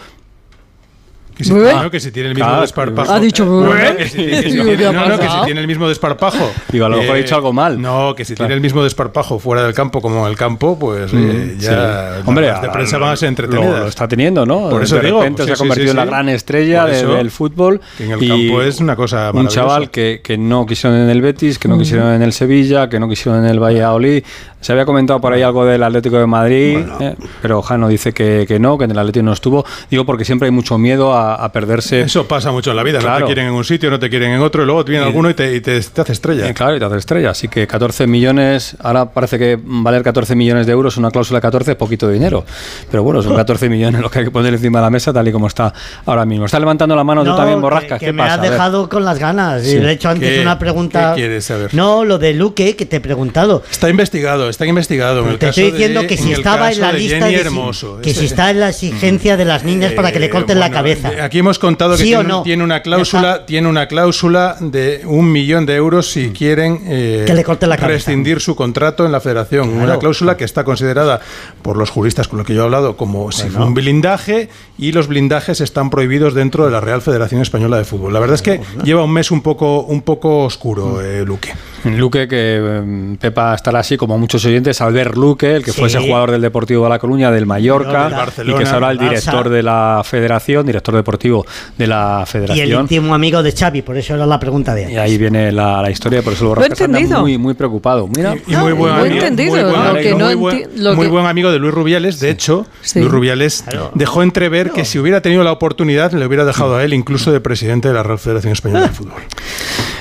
Que 1.35 1.43
si, 1.43 1.53
que 1.91 1.99
si 1.99 2.11
tiene 2.11 2.29
el 2.29 2.35
mismo 2.35 2.47
Claro, 2.47 2.61
desparpajo. 2.61 3.11
Ha 3.11 3.19
dicho, 3.19 3.43
no, 3.45 3.71
que 3.97 4.07
si, 4.07 4.17
que 4.25 4.43
si 4.43 4.51
Digo, 4.51 4.63
tiene, 4.65 4.77
¿qué 4.77 4.85
ha 4.87 4.91
no, 4.91 5.07
no, 5.07 5.19
que 5.19 5.27
si 5.29 5.35
tiene 5.45 5.61
el 5.61 5.67
mismo 5.67 5.89
desparpajo. 5.89 6.51
Digo, 6.71 6.85
a 6.85 6.89
lo 6.89 6.97
mejor 6.97 7.15
he 7.17 7.21
dicho 7.23 7.35
algo 7.35 7.51
mal. 7.53 7.81
No, 7.81 8.13
que 8.15 8.23
si 8.23 8.35
Claro. 8.35 8.47
tiene 8.47 8.55
el 8.55 8.61
mismo 8.61 8.83
desparpajo 8.83 9.39
fuera 9.39 9.63
del 9.63 9.73
campo 9.73 10.01
como 10.01 10.25
en 10.25 10.31
el 10.31 10.37
campo, 10.37 10.77
pues 10.77 11.11
eh, 11.13 11.15
Mm, 11.15 11.59
ya 11.59 11.69
sí. 11.69 11.75
las 11.75 12.27
Hombre, 12.27 12.47
de 12.61 12.69
prensa 12.69 12.97
van 12.99 13.13
a 13.13 13.15
ser 13.15 13.27
lo, 13.27 13.29
entretenidas. 13.29 13.79
lo 13.79 13.87
está 13.87 14.07
teniendo, 14.07 14.45
¿no? 14.45 14.69
Por 14.69 14.83
eso 14.83 14.95
de 14.97 15.01
digo, 15.07 15.19
repente 15.21 15.41
sí, 15.43 15.47
se 15.47 15.53
ha 15.53 15.55
sí, 15.55 15.59
convertido 15.59 15.87
sí, 15.87 15.91
en 15.91 15.97
la 15.97 16.05
gran 16.05 16.29
estrella 16.29 16.85
de- 16.85 17.05
del 17.05 17.31
fútbol. 17.31 17.81
que 17.97 18.05
en 18.05 18.11
el 18.11 18.23
y 18.23 18.27
campo 18.27 18.61
es 18.61 18.79
una 18.79 18.95
cosa 18.95 19.31
Un 19.33 19.47
chaval 19.47 19.89
que, 19.89 20.21
que 20.23 20.37
no 20.37 20.65
quisieron 20.67 20.99
en 20.99 21.09
el 21.09 21.21
Betis, 21.21 21.57
que 21.57 21.67
no 21.67 21.77
quisieron 21.79 22.13
en 22.13 22.21
el 22.21 22.33
Sevilla, 22.33 22.89
que 22.89 22.99
no 22.99 23.09
quisieron 23.09 23.43
en 23.43 23.49
el 23.49 23.59
Valladolid. 23.59 24.23
Se 24.61 24.71
había 24.71 24.85
comentado 24.85 25.19
por 25.19 25.33
ahí 25.33 25.41
algo 25.41 25.65
del 25.65 25.83
Atlético 25.83 26.17
de 26.19 26.25
Madrid, 26.25 26.77
eh, 27.01 27.15
pero 27.41 27.61
Jano 27.61 27.89
dice 27.89 28.13
que, 28.13 28.45
que 28.47 28.59
no, 28.59 28.77
que 28.77 28.85
en 28.85 28.91
el 28.91 28.99
Atlético 28.99 29.25
no 29.25 29.33
estuvo. 29.33 29.65
Digo 29.91 30.05
porque 30.05 30.23
siempre 30.23 30.45
hay 30.45 30.51
mucho 30.53 30.77
miedo 30.77 31.13
a, 31.13 31.22
a 31.31 31.51
perderse. 31.51 32.01
Eso 32.01 32.27
pasa 32.27 32.51
mucho 32.51 32.71
en 32.71 32.75
la 32.77 32.83
vida. 32.83 32.97
No 32.99 33.05
Claro. 33.05 33.19
te 33.19 33.33
quieren 33.33 33.47
en 33.47 33.53
un 33.53 33.63
sitio, 33.63 33.89
no 33.89 33.99
te 33.99 34.09
quieren 34.09 34.31
en 34.31 34.41
otro, 34.41 34.63
y 34.63 34.65
luego 34.65 34.83
viene 34.83 35.03
Y- 35.03 35.07
alguno 35.07 35.29
y 35.29 35.33
te, 35.33 35.55
y 35.55 35.61
te, 35.61 35.79
te 35.79 36.01
hace 36.01 36.11
estrella. 36.11 36.47
Eh, 36.49 36.53
claro, 36.53 36.75
y 36.75 36.79
te 36.79 36.85
hace 36.85 36.97
estrella. 36.97 37.29
Así 37.31 37.47
que 37.47 37.65
14 37.67 38.05
millones, 38.07 38.75
ahora 38.81 39.05
parece 39.11 39.37
que 39.39 39.57
valer 39.61 40.03
14 40.03 40.35
millones 40.35 40.65
de 40.65 40.73
euros, 40.73 40.97
una 40.97 41.09
cláusula 41.11 41.37
de 41.37 41.41
14 41.41 41.71
es 41.71 41.77
poquito 41.77 42.09
dinero. 42.09 42.45
Pero 42.91 43.03
bueno, 43.03 43.21
son 43.21 43.35
14 43.37 43.69
millones 43.69 44.01
lo 44.01 44.09
que 44.11 44.19
hay 44.19 44.25
que 44.25 44.31
poner 44.31 44.53
encima 44.53 44.79
de 44.79 44.83
la 44.83 44.89
mesa, 44.89 45.13
tal 45.13 45.27
y 45.27 45.31
como 45.31 45.47
está 45.47 45.73
ahora 46.05 46.25
mismo. 46.25 46.45
Está 46.45 46.59
levantando 46.59 46.95
la 46.95 47.03
mano 47.03 47.23
tú 47.23 47.29
No, 47.29 47.35
también, 47.35 47.57
que- 47.59 47.61
Borrascas. 47.61 47.99
Que, 47.99 48.05
¿Qué 48.07 48.13
me 48.13 48.23
pasa? 48.23 48.33
has 48.35 48.41
dejado 48.41 48.89
con 48.89 49.05
las 49.05 49.19
ganas. 49.19 49.63
Sí. 49.63 49.77
Y 49.77 49.79
le 49.79 49.89
he 49.89 49.91
hecho 49.93 50.09
antes 50.09 50.29
¿Qué- 50.29 50.41
una 50.41 50.59
pregunta. 50.59 51.13
qué 51.15 51.21
quieres 51.21 51.45
saber? 51.45 51.73
No, 51.73 52.03
lo 52.05 52.17
de 52.17 52.33
Luque, 52.33 52.75
que 52.75 52.85
te 52.85 52.97
he 52.97 53.01
preguntado. 53.01 53.63
Está 53.69 53.89
investigado, 53.89 54.49
está 54.49 54.65
investigado. 54.65 55.21
En 55.23 55.29
el 55.29 55.37
Te 55.39 55.47
caso 55.47 55.59
estoy 55.61 55.71
diciendo 55.71 56.01
de- 56.01 56.07
que 56.07 56.17
si 56.17 56.31
estaba 56.31 56.71
en 56.71 56.81
la 56.81 56.91
de 56.91 56.99
lista 56.99 57.29
Jenny 57.29 57.35
de 57.35 58.01
que 58.01 58.13
si 58.13 58.25
está 58.25 58.49
en 58.51 58.59
la 58.59 58.69
exigencia 58.69 59.37
de 59.37 59.45
las 59.45 59.63
niñas 59.63 59.93
para 59.93 60.11
que 60.11 60.19
le 60.19 60.25
Eh, 60.27 60.29
corten 60.29 60.59
la 60.59 60.67
bueno, 60.67 60.75
cabeza. 60.77 61.11
De- 61.15 61.21
Aquí 61.21 61.39
hemos 61.39 61.59
contado 61.59 61.91
que 61.97 62.03
¿Sí 62.03 62.13
o 62.13 62.19
tiene, 62.19 62.29
no? 62.29 62.43
tiene 62.43 62.63
una 62.63 62.81
cláusula, 62.81 63.45
tiene 63.45 63.67
una 63.67 63.87
cláusula 63.87 64.55
de 64.59 65.01
un 65.05 65.31
millón 65.31 65.65
de 65.65 65.75
euros 65.75 66.09
si 66.11 66.29
quieren 66.31 66.81
eh, 66.85 67.23
Que 67.25 67.33
le 67.33 67.43
corten 67.43 67.69
la 67.69 67.77
cabeza. 67.77 67.93
rescindir 68.09 68.39
su 68.41 68.55
contrato 68.55 69.05
en 69.05 69.11
la 69.11 69.19
Federación. 69.21 69.69
Claro. 69.69 69.83
Una 69.85 69.97
cláusula 69.99 70.37
que 70.37 70.43
está 70.43 70.63
considerada 70.63 71.21
por 71.61 71.77
los 71.77 71.89
juristas 71.89 72.27
con 72.27 72.37
los 72.37 72.47
que 72.47 72.53
yo 72.53 72.61
he 72.61 72.65
hablado 72.65 72.97
como 72.97 73.31
si 73.31 73.49
fue 73.49 73.65
un 73.65 73.73
blindaje 73.73 74.49
y 74.77 74.91
los 74.91 75.07
blindajes 75.07 75.61
están 75.61 75.89
prohibidos 75.89 76.33
dentro 76.33 76.65
de 76.65 76.71
la 76.71 76.81
Real 76.81 77.01
Federación 77.01 77.41
Española 77.41 77.77
de 77.77 77.85
Fútbol. 77.85 78.13
La 78.13 78.19
verdad 78.19 78.35
es 78.35 78.41
que 78.41 78.61
lleva 78.83 79.03
un 79.03 79.11
mes 79.13 79.31
un 79.31 79.41
poco 79.41 79.81
un 79.83 80.01
poco 80.01 80.39
oscuro, 80.45 81.01
eh, 81.01 81.23
Luque. 81.25 81.53
Luque, 81.85 82.27
que 82.29 82.37
eh, 82.61 83.17
Pepa 83.19 83.53
estará 83.55 83.79
así 83.79 83.97
como 83.97 84.17
muchos 84.17 84.43
oyentes, 84.45 84.79
Albert 84.81 85.15
Luque, 85.15 85.57
el 85.57 85.63
que 85.65 85.71
Sí. 85.71 85.79
fuese 85.81 85.99
jugador 85.99 86.31
del 86.31 86.41
Deportivo 86.41 86.83
de 86.85 86.89
La 86.89 86.99
Coruña, 86.99 87.29
del 87.31 87.45
Mallorca, 87.45 88.27
Del 88.37 88.49
y 88.49 88.53
que 88.53 88.63
ahora 88.65 88.91
el 88.91 88.97
director 88.99 89.49
de 89.49 89.63
la 89.63 90.01
Federación, 90.05 90.65
director 90.65 90.95
deportivo 91.03 91.45
de 91.77 91.87
la 91.87 92.17
Y 92.19 92.21
el 92.21 92.27
Federación. 92.27 92.81
íntimo 92.81 93.13
amigo 93.13 93.43
de 93.43 93.51
Xavi, 93.51 93.81
por 93.81 93.97
eso 93.97 94.15
era 94.15 94.25
la 94.25 94.39
pregunta 94.39 94.73
de 94.73 94.81
Y 94.81 94.85
antes. 94.85 94.99
ahí 94.99 95.17
viene 95.17 95.51
la, 95.51 95.81
la 95.81 95.91
historia, 95.91 96.21
por 96.21 96.33
eso 96.33 96.45
Lo 96.45 96.51
anda 96.53 96.65
entendido. 96.67 97.21
muy, 97.21 97.37
muy 97.37 97.53
preocupado. 97.53 98.07
Mira, 98.07 98.35
Y 98.47 98.55
muy 98.55 98.71
buen 98.73 98.93
lo 98.95 98.99
he 99.05 99.07
amigo, 99.09 99.15
entendido, 99.25 99.51
muy 99.53 99.61
buen 99.63 99.73
lo 99.73 99.89
amigo, 99.89 100.03
que 100.03 100.15
no 100.15 100.25
muy 100.25 100.35
buen- 100.35 100.57
enti- 100.63 100.67
lo 100.77 100.95
muy 100.95 101.05
que- 101.05 101.11
buen 101.11 101.25
amigo 101.25 101.51
de 101.51 101.59
Luis 101.59 101.73
Rubiales. 101.73 102.19
De 102.19 102.29
hecho, 102.29 102.65
Sí. 102.81 102.99
Luis 102.99 103.11
Rubiales 103.11 103.65
dejó 103.93 104.23
entrever 104.23 104.71
que 104.71 104.85
si 104.85 104.97
hubiera 104.99 105.21
tenido 105.21 105.43
la 105.43 105.51
oportunidad 105.51 106.11
le 106.13 106.25
hubiera 106.25 106.45
dejado 106.45 106.77
a 106.77 106.83
él 106.83 106.93
incluso 106.93 107.31
de 107.31 107.39
presidente 107.41 107.89
de 107.89 107.93
la 107.93 108.03
Real 108.03 108.19
Federación 108.19 108.53
Española 108.53 108.87
de 108.87 108.89
Fútbol. 108.93 109.21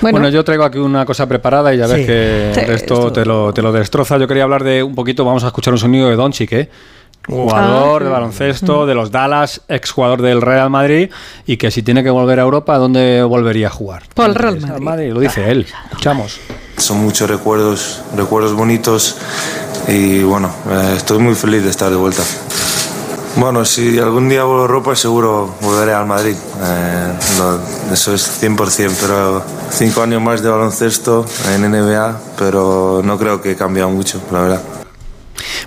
Bueno, 0.00 0.19
Bueno, 0.19 0.28
yo 0.31 0.44
traigo 0.44 0.64
aquí 0.64 0.78
una 0.78 1.04
cosa 1.04 1.28
preparada 1.28 1.72
y 1.75 1.78
ya 1.78 1.87
ves 1.87 1.99
Sí. 2.00 2.06
que 2.06 2.50
Sí, 2.54 2.60
el 2.60 2.66
resto 2.66 2.94
esto- 2.94 3.12
te 3.12 3.25
lo, 3.25 3.52
te 3.52 3.62
lo 3.62 3.70
destroza. 3.72 4.19
Yo 4.19 4.26
quería 4.26 4.43
hablar 4.44 4.64
de 4.64 4.82
un 4.82 4.94
poquito, 4.94 5.25
vamos 5.25 5.44
a 5.44 5.49
escuchar 5.49 5.72
un 5.72 5.78
sonido 5.78 6.08
de 6.08 6.16
Doncic, 6.16 6.52
¿eh? 6.52 6.69
Jugador 7.28 8.02
Ah, 8.02 8.04
de 8.04 8.10
sí. 8.10 8.12
baloncesto 8.12 8.86
de 8.86 8.94
los 8.94 9.10
Dallas, 9.10 9.60
exjugador 9.69 10.22
del 10.22 10.40
Real 10.42 10.70
Madrid, 10.70 11.10
y 11.46 11.56
que 11.56 11.70
si 11.70 11.82
tiene 11.82 12.02
que 12.02 12.10
volver 12.10 12.40
a 12.40 12.42
Europa, 12.42 12.74
¿a 12.74 12.78
dónde 12.78 13.22
volvería 13.22 13.69
a 13.69 13.70
jugar? 13.70 14.02
Por 14.14 14.26
el 14.26 14.34
Real 14.34 14.58
Madrid. 14.80 15.12
Lo 15.12 15.20
dice 15.20 15.50
él. 15.50 15.66
Escuchamos. 15.90 16.40
Son 16.78 16.98
muchos 16.98 17.30
recuerdos, 17.30 18.02
recuerdos 18.16 18.54
bonitos 18.54 19.16
y 19.88 20.22
bueno, 20.22 20.50
eh, 20.70 20.94
estoy 20.96 21.19
muy 21.19 21.34
feliz 21.34 21.62
de 21.62 21.70
estar 21.70 21.90
de 21.90 21.96
vuelta. 21.96 22.22
Bueno, 23.37 23.64
si 23.64 23.99
algún 23.99 24.28
día 24.28 24.44
vuelvo 24.44 24.61
a 24.61 24.66
Europa 24.66 24.94
seguro 24.97 25.54
volveré 25.62 25.94
al 25.94 26.06
Madrid, 26.06 26.35
eh, 26.62 27.12
lo- 27.38 27.61
eso 27.94 28.12
es 28.14 28.23
100%, 28.40 28.92
pero 29.00 29.42
cinco 29.70 30.02
años 30.02 30.20
más 30.20 30.42
de 30.42 30.50
baloncesto 30.50 31.25
en 31.54 31.62
NBA, 31.70 32.18
pero 32.37 33.00
no 33.04 33.16
creo 33.18 33.40
que 33.40 33.52
he 33.52 33.56
cambiado 33.56 33.88
mucho, 33.90 34.20
la 34.30 34.40
verdad. 34.40 34.62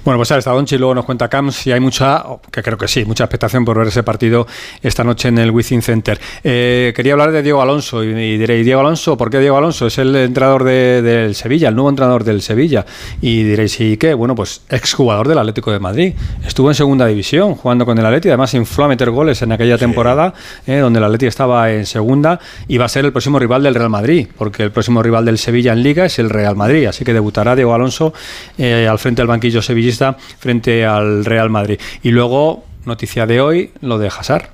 Bueno, 0.06 0.20
pues 0.20 0.32
ahí 0.32 0.38
está 0.38 0.52
Donchi, 0.52 0.78
luego 0.78 0.94
nos 0.94 1.04
cuenta 1.04 1.28
Camps 1.28 1.56
si 1.56 1.72
hay 1.72 1.80
mucha, 1.80 2.24
que 2.52 2.62
creo 2.62 2.78
que 2.78 2.88
sí, 2.88 3.04
mucha 3.06 3.24
expectación 3.24 3.66
por 3.66 3.80
ver 3.80 3.88
ese 3.88 4.04
partido 4.04 4.46
esta 4.84 5.04
noche 5.04 5.30
en 5.30 5.40
el 5.40 5.50
Wizzing 5.50 5.82
Center. 5.82 6.20
Eh, 6.44 6.94
quería 6.96 7.14
hablar 7.14 7.32
de 7.32 7.42
Diego 7.42 7.60
Alonso 7.60 8.04
y, 8.04 8.10
y 8.10 8.38
diréis, 8.38 8.64
Diego 8.64 8.82
Alonso, 8.82 9.18
¿por 9.18 9.32
qué 9.32 9.40
Diego 9.40 9.58
Alonso? 9.58 9.88
Es 9.88 9.98
el 9.98 10.16
entrenador 10.16 10.64
de- 10.64 11.02
del 11.02 11.34
Sevilla, 11.34 11.70
el 11.70 11.76
nuevo 11.76 11.90
entrenador 11.90 12.24
del 12.24 12.44
Sevilla. 12.44 12.86
Y 13.20 13.42
diréis, 13.42 13.82
¿y 13.82 13.98
qué? 13.98 14.14
Bueno, 14.14 14.36
pues 14.36 14.62
exjugador 14.70 15.28
del 15.28 15.40
Atlético 15.40 15.72
de 15.72 15.80
Madrid. 15.80 16.14
Estuvo 16.46 16.70
en 16.70 16.76
segunda 16.76 17.08
división 17.08 17.56
jugando 17.56 17.84
con 17.88 17.98
el 17.98 18.06
Atleti, 18.06 18.28
además 18.30 18.54
infló 18.54 18.86
a 18.86 18.88
meter 18.90 19.10
goles 19.10 19.42
en 19.42 19.54
aquella 19.54 19.80
temporada 19.80 20.36
eh, 20.68 20.78
donde 20.78 21.00
el 21.00 21.06
Atleti 21.06 21.26
estaba 21.26 21.72
en 21.72 21.88
segunda 21.88 22.40
y 22.68 22.78
va 22.78 22.86
a 22.86 22.90
ser 22.90 23.06
el 23.06 23.12
próximo 23.12 23.40
rival 23.40 23.64
del 23.64 23.74
Real 23.74 23.90
Madrid, 23.90 24.28
porque 24.38 24.62
el 24.62 24.72
próximo 24.72 25.02
rival 25.02 25.26
del 25.26 25.40
Sevilla 25.40 25.74
en 25.74 25.82
Liga 25.82 26.06
es 26.06 26.20
el 26.20 26.30
Real 26.30 26.56
Madrid. 26.56 26.86
Así 26.86 27.04
que 27.04 27.12
debutará 27.12 27.56
Diego 27.56 27.74
Alonso 27.74 28.14
eh, 28.60 28.88
al 28.88 29.00
frente 29.00 29.24
del 29.24 29.28
banquillo 29.28 29.64
sevillista 29.64 29.95
frente 30.40 30.86
al 30.86 31.26
Real 31.26 31.50
Madrid. 31.50 31.80
Y 32.04 32.12
luego, 32.12 32.64
noticia 32.86 33.26
de 33.26 33.42
hoy, 33.42 33.72
lo 33.82 33.98
de 33.98 34.08
Hazard. 34.08 34.50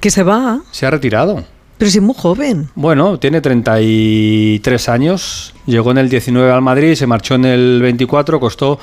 que 0.00 0.10
se 0.10 0.22
va, 0.22 0.60
Se 0.70 0.86
ha 0.86 0.90
retirado. 0.90 1.44
pero 1.78 1.90
si 1.90 1.98
es 1.98 2.02
muy 2.04 2.14
joven. 2.16 2.68
Bueno, 2.74 3.18
tiene 3.20 3.40
33 3.40 4.88
años, 4.88 5.54
llegó 5.66 5.90
en 5.92 5.98
el 5.98 6.08
19 6.08 6.50
al 6.50 6.60
Madrid, 6.62 6.94
se 6.94 7.06
marchó 7.06 7.34
en 7.36 7.44
el 7.44 7.80
24, 7.82 8.40
costó 8.40 8.78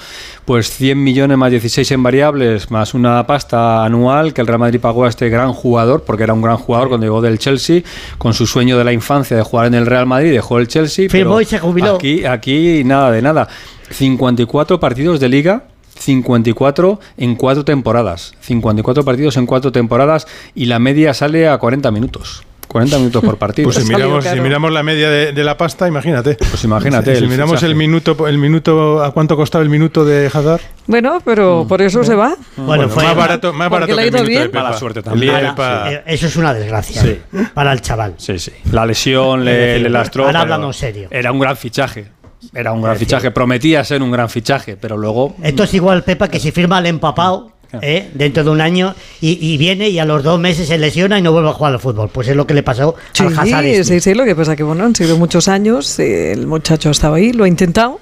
pues 0.46 0.70
100 0.70 1.04
millones 1.04 1.38
más 1.38 1.52
16 1.52 1.92
en 1.92 2.04
variables, 2.04 2.72
más 2.72 2.94
una 2.94 3.26
pasta 3.28 3.84
anual 3.84 4.34
que 4.34 4.40
el 4.42 4.48
Real 4.48 4.60
Madrid 4.60 4.80
pagó 4.80 5.04
a 5.06 5.10
este 5.10 5.28
gran 5.30 5.52
jugador, 5.54 6.04
porque 6.04 6.24
era 6.24 6.34
un 6.34 6.42
gran 6.42 6.58
jugador 6.58 6.88
cuando 6.88 7.06
llegó 7.06 7.22
del 7.22 7.38
Chelsea, 7.40 7.82
con 8.18 8.34
su 8.34 8.48
sueño 8.48 8.78
de 8.78 8.84
la 8.86 8.94
infancia 8.94 9.36
de 9.36 9.44
jugar 9.44 9.68
en 9.68 9.74
el 9.74 9.86
Real 9.86 10.06
Madrid, 10.06 10.32
dejó 10.32 10.60
el 10.60 10.68
Chelsea. 10.70 11.10
Firmó 11.10 11.32
pero 11.36 11.42
y 11.42 11.46
se 11.46 11.60
jubiló. 11.60 11.96
Aquí, 11.96 12.24
aquí 12.26 12.84
nada 12.86 13.12
de 13.12 13.22
nada. 13.22 13.48
54 13.92 14.80
partidos 14.80 15.20
de 15.20 15.30
liga. 15.30 15.64
54 15.98 17.00
en 17.18 17.36
cuatro 17.36 17.66
temporadas. 17.66 18.34
54 18.42 19.04
partidos 19.04 19.38
en 19.38 19.46
cuatro 19.46 19.72
temporadas 19.72 20.28
y 20.54 20.66
la 20.66 20.80
media 20.80 21.14
sale 21.14 21.48
a 21.48 21.58
40 21.58 21.92
minutos. 21.92 22.44
40 22.68 22.98
minutos 22.98 23.24
por 23.24 23.38
partido. 23.40 23.70
Pues 23.72 23.78
si 23.86 23.94
miramos, 23.94 24.26
si 24.26 24.40
miramos 24.42 24.72
la 24.74 24.84
media 24.84 25.10
de, 25.10 25.32
de 25.32 25.44
la 25.46 25.56
pasta, 25.56 25.88
imagínate. 25.88 26.36
Pues 26.36 26.62
imagínate. 26.66 27.12
Si, 27.14 27.20
si 27.20 27.24
el 27.24 27.30
miramos 27.30 27.52
fichaje. 27.52 27.68
el 27.68 27.76
minuto, 27.76 28.28
el 28.28 28.38
minuto, 28.38 29.02
¿a 29.04 29.12
cuánto 29.14 29.38
costaba 29.38 29.64
el 29.64 29.70
minuto 29.70 30.04
de 30.04 30.28
Hazard? 30.28 30.60
Bueno, 30.88 31.22
pero 31.24 31.66
por 31.70 31.82
eso 31.82 32.04
se 32.04 32.16
va. 32.16 32.36
Bueno, 32.58 32.90
fue 32.90 33.04
más 33.06 33.16
barato, 33.16 33.54
más 33.54 33.70
barato 33.70 33.96
que 33.96 34.02
el 34.02 34.06
minuto 34.12 34.24
de 34.24 34.30
bien. 34.30 34.44
Pepa. 34.52 34.64
Mala 34.64 34.78
suerte 34.78 35.02
también. 35.02 35.34
de 35.56 35.94
eh, 35.94 36.04
eso 36.08 36.28
es 36.28 36.36
una 36.36 36.54
desgracia 36.54 37.02
Sí. 37.02 37.20
para 37.54 37.72
el 37.72 37.82
chaval. 37.82 38.16
Sí, 38.18 38.38
sí. 38.40 38.52
La 38.72 38.86
lesión 38.86 39.42
Es 39.42 39.46
le, 39.46 39.80
le 39.80 39.90
lastró. 39.90 40.26
ahora 40.26 40.56
en 40.56 40.74
serio. 40.74 41.08
Era 41.12 41.32
un 41.32 41.40
gran 41.40 41.56
fichaje. 41.56 42.08
Era 42.54 42.72
un 42.74 42.82
gran 42.82 42.96
fichaje. 42.98 43.32
Prometía 43.32 43.84
ser 43.84 44.02
un 44.02 44.12
gran 44.12 44.30
fichaje, 44.30 44.78
pero 44.78 44.98
luego. 44.98 45.36
Esto 45.42 45.64
es 45.64 45.74
igual, 45.74 46.04
Pepa, 46.04 46.28
que 46.28 46.40
si 46.40 46.52
firma 46.52 46.80
el 46.80 46.86
empapado 46.88 47.52
¿eh? 47.82 48.10
dentro 48.14 48.44
de 48.44 48.50
un 48.52 48.62
año 48.62 48.94
y, 49.20 49.38
y 49.54 49.58
viene 49.58 49.90
y 49.90 50.00
a 50.00 50.06
los 50.06 50.24
dos 50.24 50.40
meses 50.40 50.68
se 50.68 50.78
lesiona 50.78 51.18
y 51.20 51.22
no 51.22 51.32
vuelve 51.32 51.50
a 51.50 51.54
jugar 51.54 51.74
al 51.74 51.80
fútbol. 51.80 52.10
Pues 52.10 52.28
es 52.28 52.36
lo 52.36 52.46
que 52.46 52.54
le 52.54 52.64
pasó 52.64 52.96
Sí, 53.14 53.24
al 53.24 53.38
Hazard. 53.40 53.66
este. 53.66 53.84
sí, 53.96 54.00
sí, 54.00 54.14
lo 54.14 54.26
que 54.26 54.36
pasa 54.36 54.56
que 54.56 54.64
bueno, 54.64 54.84
han 54.86 54.96
sido 54.96 55.18
muchos 55.18 55.48
años, 55.48 55.98
el 56.00 56.46
muchacho 56.48 56.92
estaba 56.92 57.18
ahí, 57.18 57.34
lo 57.34 57.44
ha 57.46 57.48
intentado, 57.48 58.00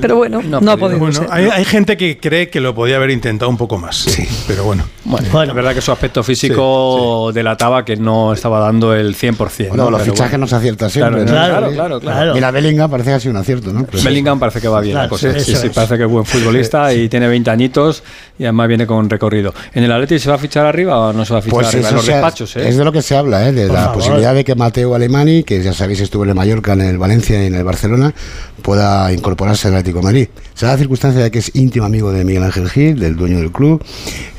pero 0.00 0.16
bueno, 0.16 0.42
no, 0.42 0.60
No 0.60 0.72
ha 0.72 0.76
podido 0.76 0.98
Bueno, 0.98 1.14
ser. 1.14 1.26
hay, 1.30 1.46
hay 1.46 1.64
gente 1.64 1.96
que 1.96 2.18
cree 2.18 2.48
que 2.50 2.60
lo 2.60 2.74
podía 2.74 2.96
haber 2.96 3.10
intentado 3.10 3.50
un 3.50 3.56
poco 3.56 3.78
más. 3.78 3.96
Sí. 3.96 4.26
Pero 4.46 4.64
bueno. 4.64 4.84
Bueno, 5.04 5.28
Bueno. 5.32 5.52
es 5.52 5.56
verdad 5.56 5.74
que 5.74 5.80
su 5.80 5.92
aspecto 5.92 6.22
físico 6.22 7.30
delataba 7.32 7.84
que 7.84 7.96
no 7.96 8.32
estaba 8.32 8.58
dando 8.60 8.94
el 8.94 9.14
100%. 9.14 9.68
Bueno, 9.68 9.84
¿no? 9.84 9.90
los 9.90 10.00
Pero 10.02 10.12
fichajes 10.12 10.32
bueno. 10.32 10.44
no 10.44 10.48
se 10.48 10.56
aciertan 10.56 10.90
siempre. 10.90 11.24
Claro, 11.24 11.50
¿no? 11.66 11.72
claro, 11.72 11.72
claro, 11.72 12.00
claro. 12.00 12.34
Mira, 12.34 12.50
Bellingham 12.50 12.90
parece 12.90 13.10
que 13.10 13.14
ha 13.14 13.20
sido 13.20 13.30
un 13.32 13.36
acierto, 13.38 13.72
¿no? 13.72 13.84
Pues- 13.84 14.02
Bellingham 14.04 14.38
parece 14.38 14.60
que 14.60 14.68
va 14.68 14.80
bien 14.80 14.94
la 14.94 15.00
Claro, 15.08 15.10
cosa. 15.10 15.32
sí, 15.38 15.54
Sí, 15.54 15.56
sí, 15.56 15.68
parece 15.68 15.96
que 15.96 16.04
es 16.04 16.10
buen 16.10 16.24
futbolista 16.24 16.92
y 16.94 17.08
tiene 17.08 17.28
20 17.28 17.50
añitos 17.50 18.02
y 18.38 18.44
además 18.44 18.68
viene 18.68 18.86
con 18.86 19.08
recorrido. 19.10 19.52
¿En 19.74 19.84
el 19.84 19.92
Atleti 19.92 20.18
se 20.18 20.28
va 20.30 20.36
a 20.36 20.38
fichar 20.38 20.64
arriba 20.66 20.98
o 20.98 21.12
no 21.12 21.24
se 21.24 21.32
va 21.32 21.38
a 21.40 21.42
fichar 21.42 21.54
Pues 21.54 21.68
arriba? 21.68 21.88
En 21.90 21.94
los 21.96 22.04
se 22.04 22.12
ha- 22.12 22.16
despachos, 22.16 22.56
¿eh? 22.56 22.68
es 22.68 22.76
de 22.76 22.84
lo 22.84 22.92
que 22.92 23.02
se 23.02 23.16
habla, 23.16 23.48
¿eh? 23.48 23.52
de 23.52 23.66
Por 23.66 23.74
la 23.76 23.80
favor. 23.84 23.98
posibilidad 23.98 24.34
de 24.34 24.44
que 24.44 24.54
Mateo 24.54 24.94
Alemani, 24.94 25.42
que 25.44 25.62
ya 25.62 25.72
sabéis 25.72 26.00
estuvo 26.00 26.24
en 26.24 26.30
el 26.30 26.34
Mallorca, 26.34 26.72
en 26.72 26.80
el 26.82 26.98
Valencia 26.98 27.42
y 27.42 27.46
en 27.46 27.54
el 27.54 27.64
Barcelona, 27.64 28.14
pueda 28.62 28.83
incorporarse 29.12 29.68
al 29.68 29.74
Atlético 29.74 29.98
de 29.98 30.04
Madrid. 30.04 30.28
Se 30.54 30.66
da 30.66 30.72
la 30.72 30.78
circunstancia 30.78 31.22
de 31.22 31.30
que 31.30 31.38
es 31.38 31.54
íntimo 31.54 31.86
amigo 31.86 32.12
de 32.12 32.24
Miguel 32.24 32.42
Ángel 32.42 32.68
Gil, 32.68 32.98
del 32.98 33.16
dueño 33.16 33.38
del 33.38 33.52
club. 33.52 33.84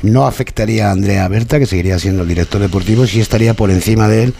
No 0.02 0.26
afectaría 0.26 0.88
a 0.88 0.92
Andrea 0.92 1.28
Berta, 1.28 1.58
que 1.58 1.66
seguiría 1.66 1.98
siendo 1.98 2.22
el 2.22 2.28
director 2.28 2.60
deportivo, 2.60 3.06
sí 3.06 3.20
estaría 3.20 3.54
por 3.54 3.70
encima 3.70 4.08
de 4.08 4.24
él 4.24 4.34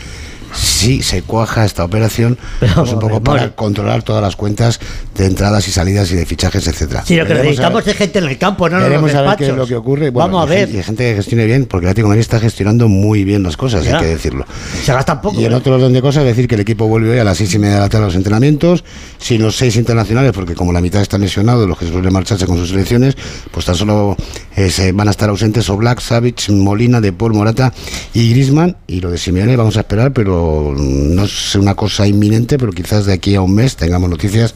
si 0.53 1.03
se 1.03 1.23
cuaja 1.23 1.65
esta 1.65 1.85
operación, 1.85 2.39
Pero, 2.61 2.75
pues 2.75 2.93
un 2.93 2.99
poco 2.99 3.23
para 3.23 3.55
controlar 3.55 4.03
todas 4.03 4.23
las 4.23 4.37
cuentas 4.37 4.81
de 5.17 5.27
entradas 5.27 5.67
y 5.69 5.73
salidas 5.73 6.11
y 6.13 6.17
de 6.17 6.27
fichajes, 6.27 6.67
etcétera. 6.67 7.05
Sí, 7.07 7.17
lo 7.17 7.27
que 7.27 7.35
necesitamos 7.35 7.87
es 7.87 7.97
gente 7.97 8.19
en 8.19 8.27
el 8.27 8.39
campo, 8.39 8.69
no 8.69 8.77
a 8.77 8.81
ver 8.81 9.01
despachos. 9.01 9.37
qué 9.39 9.47
es 9.47 9.57
lo 9.57 9.67
que 9.67 9.77
ocurre. 9.77 10.11
Bueno, 10.11 10.29
Vamos 10.37 10.43
a 10.43 10.53
ver. 10.55 10.69
Y 10.75 10.83
gente 10.83 11.11
que 11.11 11.17
gestione 11.17 11.45
bien, 11.47 11.67
porque 11.67 11.87
el 11.87 11.91
Atlético 11.91 12.09
Madrid 12.09 12.21
está 12.21 12.41
gestionando 12.41 12.89
muy 12.89 13.25
bien 13.25 13.43
las 13.43 13.57
cosas, 13.57 13.85
Ya. 13.85 13.97
hay 13.99 14.03
que 14.05 14.09
decirlo. 14.11 14.45
Se 14.85 14.93
gasta 14.93 15.21
poco. 15.21 15.41
Y 15.41 15.45
en 15.45 15.53
¿eh? 15.53 15.57
otro 15.57 15.75
orden 15.75 15.93
de 15.93 16.03
cosas, 16.03 16.25
decir 16.25 16.49
que 16.49 16.55
el 16.57 16.61
equipo 16.61 16.87
vuelve 16.87 17.11
hoy 17.13 17.19
a 17.19 17.25
las 17.25 17.39
seis 17.39 17.55
y 17.55 17.59
media 17.59 17.77
de 17.77 17.81
la 17.81 17.89
tarde 17.89 18.05
a 18.05 18.07
los 18.09 18.17
entrenamientos, 18.17 18.85
sin 19.19 19.43
los 19.43 19.57
seis 19.57 19.77
internacionales, 19.77 20.33
porque 20.33 20.55
como 20.55 20.73
la 20.73 20.81
mitad 20.81 21.01
están 21.03 21.21
lesionados, 21.21 21.69
los 21.69 21.79
que 21.79 21.87
suelen 21.87 22.13
marcharse 22.13 22.47
con 22.47 22.57
sus 22.59 22.69
selecciones, 22.71 23.17
pues 23.51 23.65
tan 23.67 23.75
solo 23.75 24.17
eh, 24.57 24.71
se 24.71 24.93
van 24.93 25.09
a 25.09 25.11
estar 25.11 25.29
ausentes 25.29 25.69
Oblak, 25.71 26.01
Savic, 26.01 26.49
Molina, 26.51 27.01
De 27.01 27.13
Paul, 27.13 27.35
Morata 27.35 27.73
y 28.15 28.31
Grisman. 28.31 28.77
Y 28.87 29.01
lo 29.01 29.11
de 29.11 29.19
Simeone 29.19 29.57
vamos 29.57 29.77
a 29.77 29.81
esperar, 29.81 30.13
pero 30.13 30.36
no 30.77 31.25
es 31.25 31.55
una 31.55 31.75
cosa 31.75 32.07
inminente, 32.07 32.59
pero 32.59 32.73
quizás 32.73 33.07
de 33.07 33.13
aquí 33.13 33.35
a 33.35 33.41
un 33.41 33.55
mes 33.55 33.77
tengamos 33.77 34.11
noticias 34.11 34.55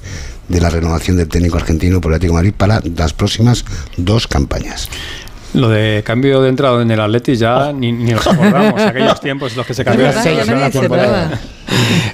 de 0.49 0.61
la 0.61 0.71
renovación 0.71 1.17
del 1.17 1.29
técnico 1.29 1.57
argentino 1.57 2.01
por 2.01 2.13
el 2.13 2.17
Atlético 2.17 2.35
de 2.35 2.39
Madrid 2.39 2.55
para 2.57 2.81
las 2.97 3.13
próximas 3.13 3.65
dos 3.97 4.27
campañas. 4.27 4.89
Lo 5.53 5.69
de 5.69 6.03
cambio 6.05 6.41
de 6.43 6.49
entrada 6.49 6.81
en 6.81 6.91
el 6.91 7.01
Atleti 7.01 7.35
ya 7.35 7.73
ni, 7.73 7.91
ni 7.91 8.13
nos 8.13 8.27
acordamos. 8.27 8.81
aquellos 8.81 9.21
tiempos 9.21 9.53
en 9.53 9.59
los 9.59 9.67
que 9.67 9.75
se 9.75 9.85
cambió 9.85 10.09
acordaba. 10.09 11.31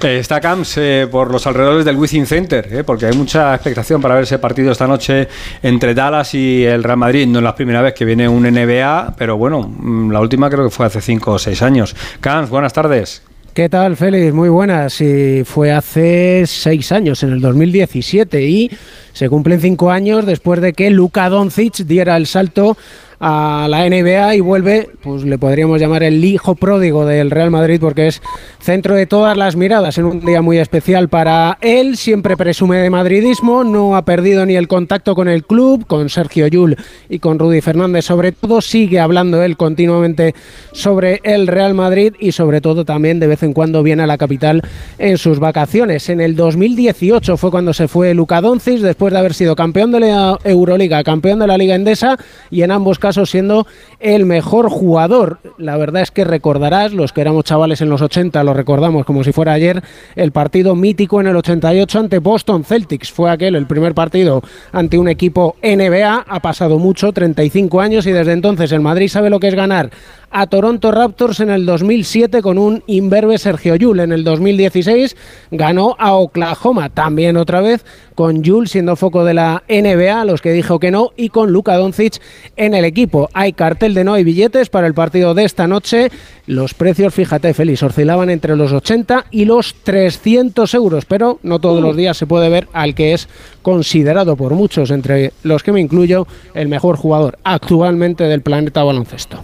Eh, 0.03 0.19
está 0.19 0.39
Camps 0.39 0.77
eh, 0.77 1.07
por 1.09 1.31
los 1.31 1.45
alrededores 1.45 1.85
del 1.85 1.97
Wizzing 1.97 2.25
Center, 2.25 2.67
eh, 2.71 2.83
porque 2.83 3.07
hay 3.07 3.13
mucha 3.13 3.53
expectación 3.53 4.01
para 4.01 4.15
ver 4.15 4.23
ese 4.23 4.39
partido 4.39 4.71
esta 4.71 4.87
noche 4.87 5.27
entre 5.61 5.93
Dallas 5.93 6.33
y 6.33 6.63
el 6.63 6.83
Real 6.83 6.97
Madrid. 6.97 7.27
No 7.27 7.39
es 7.39 7.43
la 7.43 7.55
primera 7.55 7.81
vez 7.81 7.93
que 7.93 8.05
viene 8.05 8.27
un 8.27 8.43
NBA, 8.43 9.15
pero 9.17 9.37
bueno, 9.37 9.61
mm, 9.61 10.11
la 10.11 10.19
última 10.19 10.49
creo 10.49 10.65
que 10.65 10.71
fue 10.71 10.85
hace 10.85 11.01
5 11.01 11.31
o 11.31 11.39
6 11.39 11.61
años. 11.61 11.95
Camps, 12.19 12.49
buenas 12.49 12.73
tardes. 12.73 13.21
¿Qué 13.57 13.69
tal, 13.69 13.97
Félix? 13.97 14.35
Muy 14.35 14.49
buenas. 14.49 15.01
Fue 15.45 15.71
hace 15.71 16.43
seis 16.45 16.91
años, 16.91 17.23
en 17.23 17.31
el 17.31 17.41
2017, 17.41 18.43
y 18.43 18.69
se 19.13 19.29
cumplen 19.29 19.59
cinco 19.59 19.89
años 19.89 20.27
después 20.27 20.61
de 20.61 20.73
que 20.73 20.91
Luka 20.91 21.27
Doncic 21.27 21.77
diera 21.77 22.17
el 22.17 22.27
salto 22.27 22.77
a 23.19 23.67
la 23.69 23.89
NBA 23.89 24.35
y 24.35 24.39
vuelve, 24.41 24.89
pues 25.01 25.23
le 25.23 25.39
podríamos 25.39 25.79
llamar 25.79 26.03
el 26.03 26.23
hijo 26.23 26.55
pródigo 26.55 27.05
del 27.05 27.31
Real 27.31 27.49
Madrid 27.49 27.79
porque 27.79 28.07
es 28.07 28.21
centro 28.59 28.93
de 28.95 29.07
todas 29.07 29.35
las 29.35 29.55
miradas 29.55 29.97
en 29.97 30.05
un 30.05 30.19
día 30.19 30.41
muy 30.41 30.59
especial 30.59 31.09
para 31.09 31.57
él. 31.61 31.97
Siempre 31.97 32.37
presume 32.37 32.77
de 32.77 32.89
madridismo, 32.89 33.63
no 33.63 33.95
ha 33.95 34.05
perdido 34.05 34.45
ni 34.45 34.55
el 34.55 34.67
contacto 34.67 35.15
con 35.15 35.27
el 35.27 35.45
club, 35.45 35.87
con 35.87 36.09
Sergio 36.09 36.47
Yul 36.47 36.77
y 37.09 37.19
con 37.19 37.39
Rudy 37.39 37.61
Fernández 37.61 38.05
sobre 38.05 38.31
todo. 38.31 38.61
Sigue 38.61 38.99
hablando 38.99 39.41
él 39.41 39.57
continuamente 39.57 40.35
sobre 40.71 41.19
el 41.23 41.47
Real 41.47 41.73
Madrid 41.73 42.13
y 42.19 42.33
sobre 42.33 42.61
todo 42.61 42.85
también 42.85 43.19
de 43.19 43.27
vez 43.27 43.41
en 43.41 43.53
cuando 43.53 43.81
viene 43.81 44.03
a 44.03 44.07
la 44.07 44.19
capital 44.19 44.61
en 44.99 45.17
sus 45.17 45.39
vacaciones. 45.39 46.09
En 46.09 46.21
el 46.21 46.35
2018 46.35 47.35
fue 47.37 47.49
cuando 47.49 47.73
se 47.73 47.87
fue 47.87 48.13
Luka 48.13 48.41
Doncic 48.41 48.79
después 48.79 49.11
de 49.11 49.19
haber 49.19 49.33
sido 49.33 49.55
campeón 49.55 49.91
de 49.91 50.01
la 50.01 50.37
Euroliga, 50.43 51.03
campeón 51.03 51.39
de 51.39 51.47
la 51.47 51.57
Liga 51.57 51.73
Endesa 51.73 52.17
y 52.51 52.61
en 52.61 52.71
ambos 52.71 52.99
casos 52.99 53.06
siendo 53.13 53.67
el 53.99 54.25
mejor 54.25 54.69
jugador. 54.69 55.39
La 55.57 55.77
verdad 55.77 56.01
es 56.01 56.11
que 56.11 56.23
recordarás, 56.23 56.93
los 56.93 57.13
que 57.13 57.21
éramos 57.21 57.45
chavales 57.45 57.81
en 57.81 57.89
los 57.89 58.01
80 58.01 58.43
lo 58.43 58.53
recordamos 58.53 59.05
como 59.05 59.23
si 59.23 59.31
fuera 59.31 59.53
ayer, 59.53 59.83
el 60.15 60.31
partido 60.31 60.75
mítico 60.75 61.21
en 61.21 61.27
el 61.27 61.35
88 61.35 61.99
ante 61.99 62.19
Boston 62.19 62.63
Celtics. 62.63 63.11
Fue 63.11 63.31
aquel 63.31 63.55
el 63.55 63.65
primer 63.65 63.93
partido 63.93 64.41
ante 64.71 64.97
un 64.97 65.07
equipo 65.07 65.55
NBA, 65.63 66.25
ha 66.27 66.39
pasado 66.41 66.79
mucho, 66.79 67.11
35 67.11 67.81
años 67.81 68.05
y 68.07 68.11
desde 68.11 68.33
entonces 68.33 68.71
el 68.71 68.81
Madrid 68.81 69.07
sabe 69.07 69.29
lo 69.29 69.39
que 69.39 69.47
es 69.47 69.55
ganar 69.55 69.89
a 70.31 70.47
Toronto 70.47 70.91
Raptors 70.91 71.39
en 71.39 71.49
el 71.49 71.65
2007 71.65 72.41
con 72.41 72.57
un 72.57 72.83
imberbe 72.87 73.37
Sergio 73.37 73.75
Yul. 73.75 73.99
En 73.99 74.11
el 74.11 74.23
2016 74.23 75.15
ganó 75.51 75.95
a 75.99 76.13
Oklahoma, 76.13 76.89
también 76.89 77.37
otra 77.37 77.61
vez 77.61 77.85
con 78.15 78.43
Yul 78.43 78.67
siendo 78.67 78.95
foco 78.95 79.23
de 79.23 79.33
la 79.33 79.63
NBA, 79.69 80.21
a 80.21 80.25
los 80.25 80.41
que 80.41 80.51
dijo 80.51 80.79
que 80.79 80.89
no, 80.89 81.11
y 81.15 81.29
con 81.29 81.51
Luka 81.51 81.75
Doncic 81.75 82.19
en 82.55 82.73
el 82.73 82.83
equipo. 82.83 83.29
Hay 83.33 83.53
cartel 83.53 83.93
de 83.93 84.03
no 84.03 84.13
hay 84.13 84.23
billetes 84.23 84.69
para 84.69 84.87
el 84.87 84.93
partido 84.93 85.33
de 85.33 85.43
esta 85.43 85.67
noche. 85.67 86.09
Los 86.47 86.73
precios, 86.73 87.13
fíjate, 87.13 87.53
Félix, 87.53 87.83
oscilaban 87.83 88.29
entre 88.29 88.55
los 88.55 88.71
80 88.71 89.25
y 89.31 89.45
los 89.45 89.75
300 89.83 90.73
euros, 90.73 91.05
pero 91.05 91.39
no 91.43 91.59
todos 91.59 91.81
los 91.81 91.95
días 91.95 92.17
se 92.17 92.25
puede 92.25 92.49
ver 92.49 92.67
al 92.73 92.95
que 92.95 93.13
es 93.13 93.29
considerado 93.61 94.35
por 94.35 94.53
muchos, 94.53 94.91
entre 94.91 95.33
los 95.43 95.61
que 95.61 95.71
me 95.71 95.81
incluyo, 95.81 96.25
el 96.53 96.67
mejor 96.67 96.97
jugador 96.97 97.37
actualmente 97.43 98.23
del 98.23 98.41
planeta 98.41 98.83
baloncesto. 98.83 99.43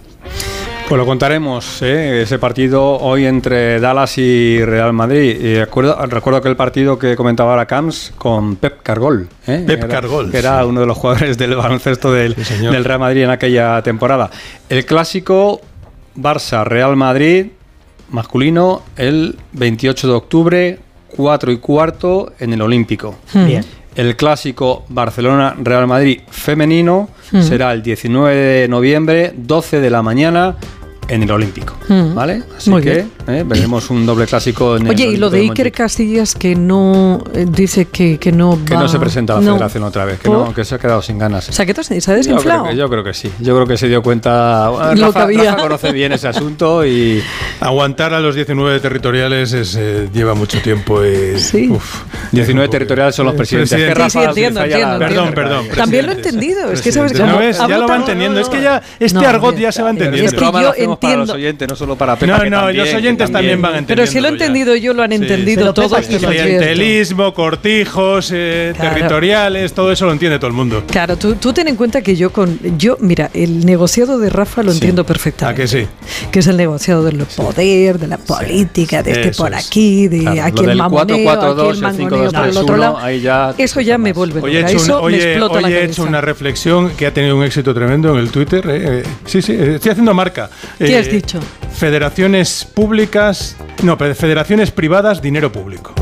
Pues 0.88 1.00
lo 1.00 1.06
contaremos, 1.06 1.82
¿eh? 1.82 2.22
ese 2.24 2.38
partido 2.38 2.98
hoy 3.00 3.26
entre 3.26 3.80
Dallas 3.80 4.18
y 4.18 4.64
Real 4.64 4.94
Madrid. 4.94 5.40
Y 5.42 5.56
recuerdo, 5.56 6.06
recuerdo 6.06 6.38
aquel 6.40 6.56
partido 6.56 7.00
que 7.00 7.16
comentaba 7.16 7.52
ahora 7.52 7.66
Camps 7.66 8.14
con 8.18 8.58
Pep 8.58 8.82
Cargol. 8.84 9.28
¿eh? 9.48 9.64
Pep 9.66 9.80
Era- 9.80 9.88
Cargol, 9.88 10.30
Que 10.30 10.38
era 10.38 10.60
sí. 10.62 10.66
uno 10.68 10.82
de 10.82 10.86
los 10.86 10.98
jugadores 10.98 11.38
del 11.38 11.56
baloncesto 11.56 12.12
del, 12.12 12.36
del 12.36 12.84
Real 12.84 13.00
Madrid 13.00 13.24
en 13.24 13.30
aquella 13.32 13.82
temporada. 13.82 14.30
El 14.70 14.86
clásico 14.86 15.62
Barça-Real 16.16 16.96
Madrid 16.96 17.48
masculino 18.10 18.84
el 18.98 19.38
28 19.54 20.08
de 20.08 20.14
octubre, 20.14 20.80
4 21.16 21.52
y 21.54 21.58
cuarto 21.58 22.34
en 22.40 22.54
el 22.54 22.62
Olímpico. 22.62 23.16
Bien. 23.34 23.64
El 23.96 24.16
clásico 24.16 24.86
Barcelona-Real 24.90 25.88
Madrid 25.88 26.22
femenino 26.30 27.10
Mm. 27.32 27.42
será 27.42 27.74
el 27.74 27.82
19 27.82 28.36
de 28.36 28.68
noviembre, 28.68 29.34
12 29.36 29.80
de 29.82 29.90
la 29.90 30.04
mañana, 30.04 30.56
en 31.14 31.24
el 31.24 31.32
Olímpico. 31.32 31.76
Mm. 31.88 32.14
¿Vale? 32.14 32.44
Así 32.58 32.70
Muy 32.70 32.82
que 32.82 33.06
eh, 33.28 33.44
veremos 33.46 33.90
un 33.90 34.06
doble 34.06 34.26
clásico 34.26 34.78
en 34.78 34.84
el 34.88 34.90
Oye, 34.92 35.08
y 35.08 35.18
lo 35.18 35.30
de 35.30 35.40
Iker. 35.42 35.72
Casillas 35.72 36.36
que 36.36 36.56
no 36.56 37.24
eh, 37.34 37.46
dice 37.50 37.86
que, 37.86 38.18
que 38.20 38.32
no 38.32 38.52
va. 38.58 38.66
Que 38.66 38.74
no 38.76 38.88
se 38.88 39.00
presenta 39.00 39.34
a 39.34 39.36
la 39.38 39.42
No. 39.42 39.54
federación 39.54 39.84
otra 39.84 40.06
vez, 40.06 40.20
que, 40.20 40.30
no, 40.30 40.54
que 40.54 40.64
se 40.66 40.76
ha 40.76 40.80
quedado 40.80 41.02
sin 41.02 41.18
ganas. 41.18 41.50
O 41.50 41.52
sea, 41.52 41.66
que 41.66 41.74
se 41.74 41.82
ha 41.94 41.98
Yo 41.98 42.02
creo, 42.04 42.18
desinflado. 42.18 42.64
que, 42.66 42.76
yo 42.76 42.90
creo 42.90 43.04
que 43.04 43.14
sí. 43.14 43.32
Yo 43.40 43.56
creo 43.56 43.68
que 43.68 43.78
se 43.78 43.88
dio 43.88 44.02
cuenta. 44.04 44.70
Lo 44.70 44.96
que 44.96 45.02
Rafa, 45.02 45.22
había. 45.24 45.52
Rafa 45.52 45.64
conoce 45.64 45.92
bien 45.92 46.12
ese 46.12 46.28
asunto 46.28 46.86
y. 46.86 47.22
Aguantar 47.60 48.14
a 48.14 48.20
los 48.20 48.36
19 48.36 48.80
territoriales 48.80 49.54
es, 49.54 49.76
eh, 49.80 50.10
lleva 50.14 50.34
mucho 50.34 50.62
tiempo. 50.62 51.04
Y, 51.06 51.40
Sí. 51.40 51.70
uf, 51.70 52.04
19 52.32 52.68
territoriales 52.70 53.16
son 53.16 53.26
los 53.26 53.36
presidentes. 53.36 53.70
presidente. 53.72 54.04
Que 54.04 54.10
Sí, 54.10 54.20
sí, 54.20 54.24
entiendo, 54.26 54.62
entiendo, 54.64 55.00
Perdón, 55.00 55.34
perdón. 55.34 55.66
También 55.76 56.06
lo 56.06 56.12
he 56.12 56.16
entendido. 56.16 56.72
Es 56.72 56.82
que 56.82 56.92
sabes 56.92 57.12
que 57.14 57.20
No 57.20 57.26
como 57.28 57.40
ves, 57.40 57.58
ya 57.58 57.68
lo 57.78 57.82
va 57.82 57.88
tan- 57.88 58.02
entendiendo. 58.02 58.40
Es 58.40 58.50
que 58.50 58.62
ya 58.62 58.82
este 59.00 59.26
argot 59.26 59.56
ya 59.58 59.72
se 59.72 59.82
va 59.82 59.90
Es 59.90 59.96
entendiendo. 59.98 60.32
que 60.32 60.38
programa 60.38 60.62
lo 60.62 60.76
yo 60.76 60.84
para 61.04 61.14
para 61.16 61.26
los 61.26 61.36
oyentes, 61.36 61.68
no 61.68 61.76
solo 61.76 61.96
para 61.96 62.16
Pepa. 62.16 62.38
No, 62.40 62.50
no, 62.50 62.58
también, 62.58 62.78
los 62.86 62.94
oyentes 62.94 63.32
también 63.32 63.62
van 63.62 63.72
entendiendo. 63.76 64.02
Pero 64.02 64.12
si 64.12 64.20
lo 64.20 64.28
he 64.28 64.32
entendido 64.32 64.76
yo, 64.76 64.94
lo 64.94 65.04
han 65.04 65.12
entendido 65.14 65.62
Pero, 65.62 65.74
todos. 65.74 66.06
Pepa. 66.06 66.28
Clientelismo, 66.30 67.34
cortijos, 67.34 68.32
eh, 68.34 68.74
Claro. 68.76 68.90
territoriales, 68.96 69.74
todo 69.74 69.92
eso 69.92 70.06
lo 70.06 70.12
entiende 70.12 70.38
todo 70.40 70.48
el 70.48 70.54
mundo. 70.54 70.84
Claro, 70.88 71.18
tú, 71.18 71.36
tú 71.36 71.54
ten 71.54 71.68
en 71.68 71.76
cuenta 71.76 72.02
que 72.02 72.16
yo 72.16 72.32
con 72.32 72.60
yo 72.78 72.98
mira 73.00 73.30
el 73.34 73.66
negociado 73.66 74.20
de 74.20 74.30
Rafa 74.30 74.64
lo 74.64 74.72
Sí. 74.72 74.78
entiendo 74.78 75.02
¿A 75.04 75.06
perfectamente. 75.06 75.62
que 75.62 75.68
sí? 75.68 75.88
Que 76.32 76.40
es 76.40 76.48
el 76.48 76.58
negociado 76.58 77.04
del 77.04 77.18
poder, 77.36 78.00
de 78.00 78.08
la 78.08 78.18
política, 78.18 79.04
de 79.04 79.12
este 79.12 79.30
Eso 79.30 79.44
por 79.44 79.54
aquí, 79.56 80.08
de 80.08 80.20
Claro, 80.20 80.44
aquí 80.44 80.64
el 80.66 80.76
mamoneo, 80.78 81.18
4-4-2 81.18 81.84
aquí 81.84 81.98
el 81.98 82.02
y 82.04 82.04
el 82.04 82.10
5-2-3-1, 82.10 82.32
mangoneo 82.32 82.32
por 82.32 82.48
el 82.50 82.58
otro 82.58 82.78
lado. 82.78 83.12
ya 83.12 83.54
Eso 83.58 83.82
ya 83.82 83.98
me 83.98 84.14
vuelve 84.14 84.42
Hoy 84.42 84.58
he 84.58 85.84
hecho 85.86 86.04
una 86.04 86.22
reflexión 86.22 86.92
que 86.92 87.08
ha 87.08 87.14
tenido 87.14 87.38
un 87.38 87.44
éxito 87.44 87.74
tremendo 87.74 88.12
en 88.14 88.20
el 88.20 88.30
Twitter. 88.30 88.64
eh, 88.70 89.00
eh, 89.00 89.04
sí, 89.26 89.42
sí, 89.42 89.54
eh, 89.54 89.76
estoy 89.76 89.92
haciendo 89.92 90.14
marca. 90.14 90.50
¿Qué 90.88 90.96
Eh, 90.96 91.00
has 91.00 91.10
dicho? 91.10 91.40
Federaciones 91.74 92.66
públicas, 92.74 93.56
no, 93.84 93.98
federaciones 93.98 94.72
privadas, 94.72 95.22
dinero 95.22 95.52
público. 95.52 95.94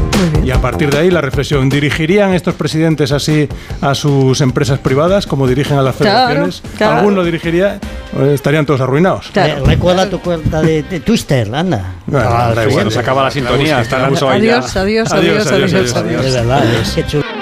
Y 0.44 0.52
a 0.52 0.62
partir 0.62 0.92
de 0.92 1.00
ahí 1.00 1.10
la 1.10 1.22
reflexión, 1.22 1.68
¿dirigirían 1.70 2.34
estos 2.36 2.54
presidentes 2.54 3.12
así 3.12 3.50
a 3.82 3.96
sus 3.96 4.40
empresas 4.42 4.78
privadas 4.78 5.26
como 5.26 5.48
dirigen 5.48 5.78
a 5.80 5.82
las 5.82 5.96
Claro, 5.96 6.28
federaciones? 6.28 6.62
claro. 6.78 6.98
¿Algún 6.98 7.16
lo 7.16 7.24
dirigiría? 7.24 7.80
Eh, 8.20 8.32
Estarían 8.36 8.66
todos 8.68 8.82
arruinados. 8.82 9.30
Claro. 9.34 9.64
Eh, 9.64 9.64
recuerda 9.66 10.08
tu 10.10 10.20
cuenta 10.20 10.62
de, 10.62 10.84
de 10.84 11.00
Twister, 11.00 11.54
anda. 11.56 11.96
Bueno, 12.06 12.28
Ah, 12.30 12.54
da 12.54 12.64
igual, 12.66 12.80
Se 12.80 12.86
nos 12.86 12.98
acaba 12.98 13.24
la 13.24 13.32
sintonía, 13.32 13.82
está 13.82 14.06
Alonso 14.06 14.30
ahí 14.30 14.42
ya. 14.46 14.58
Adiós, 14.58 14.76
adiós, 14.76 15.12
adiós, 15.12 15.48
Adiós, 15.48 15.52
adiós, 15.52 15.96
adiós, 15.96 16.36
adiós, 16.36 16.98
adiós. 16.98 17.41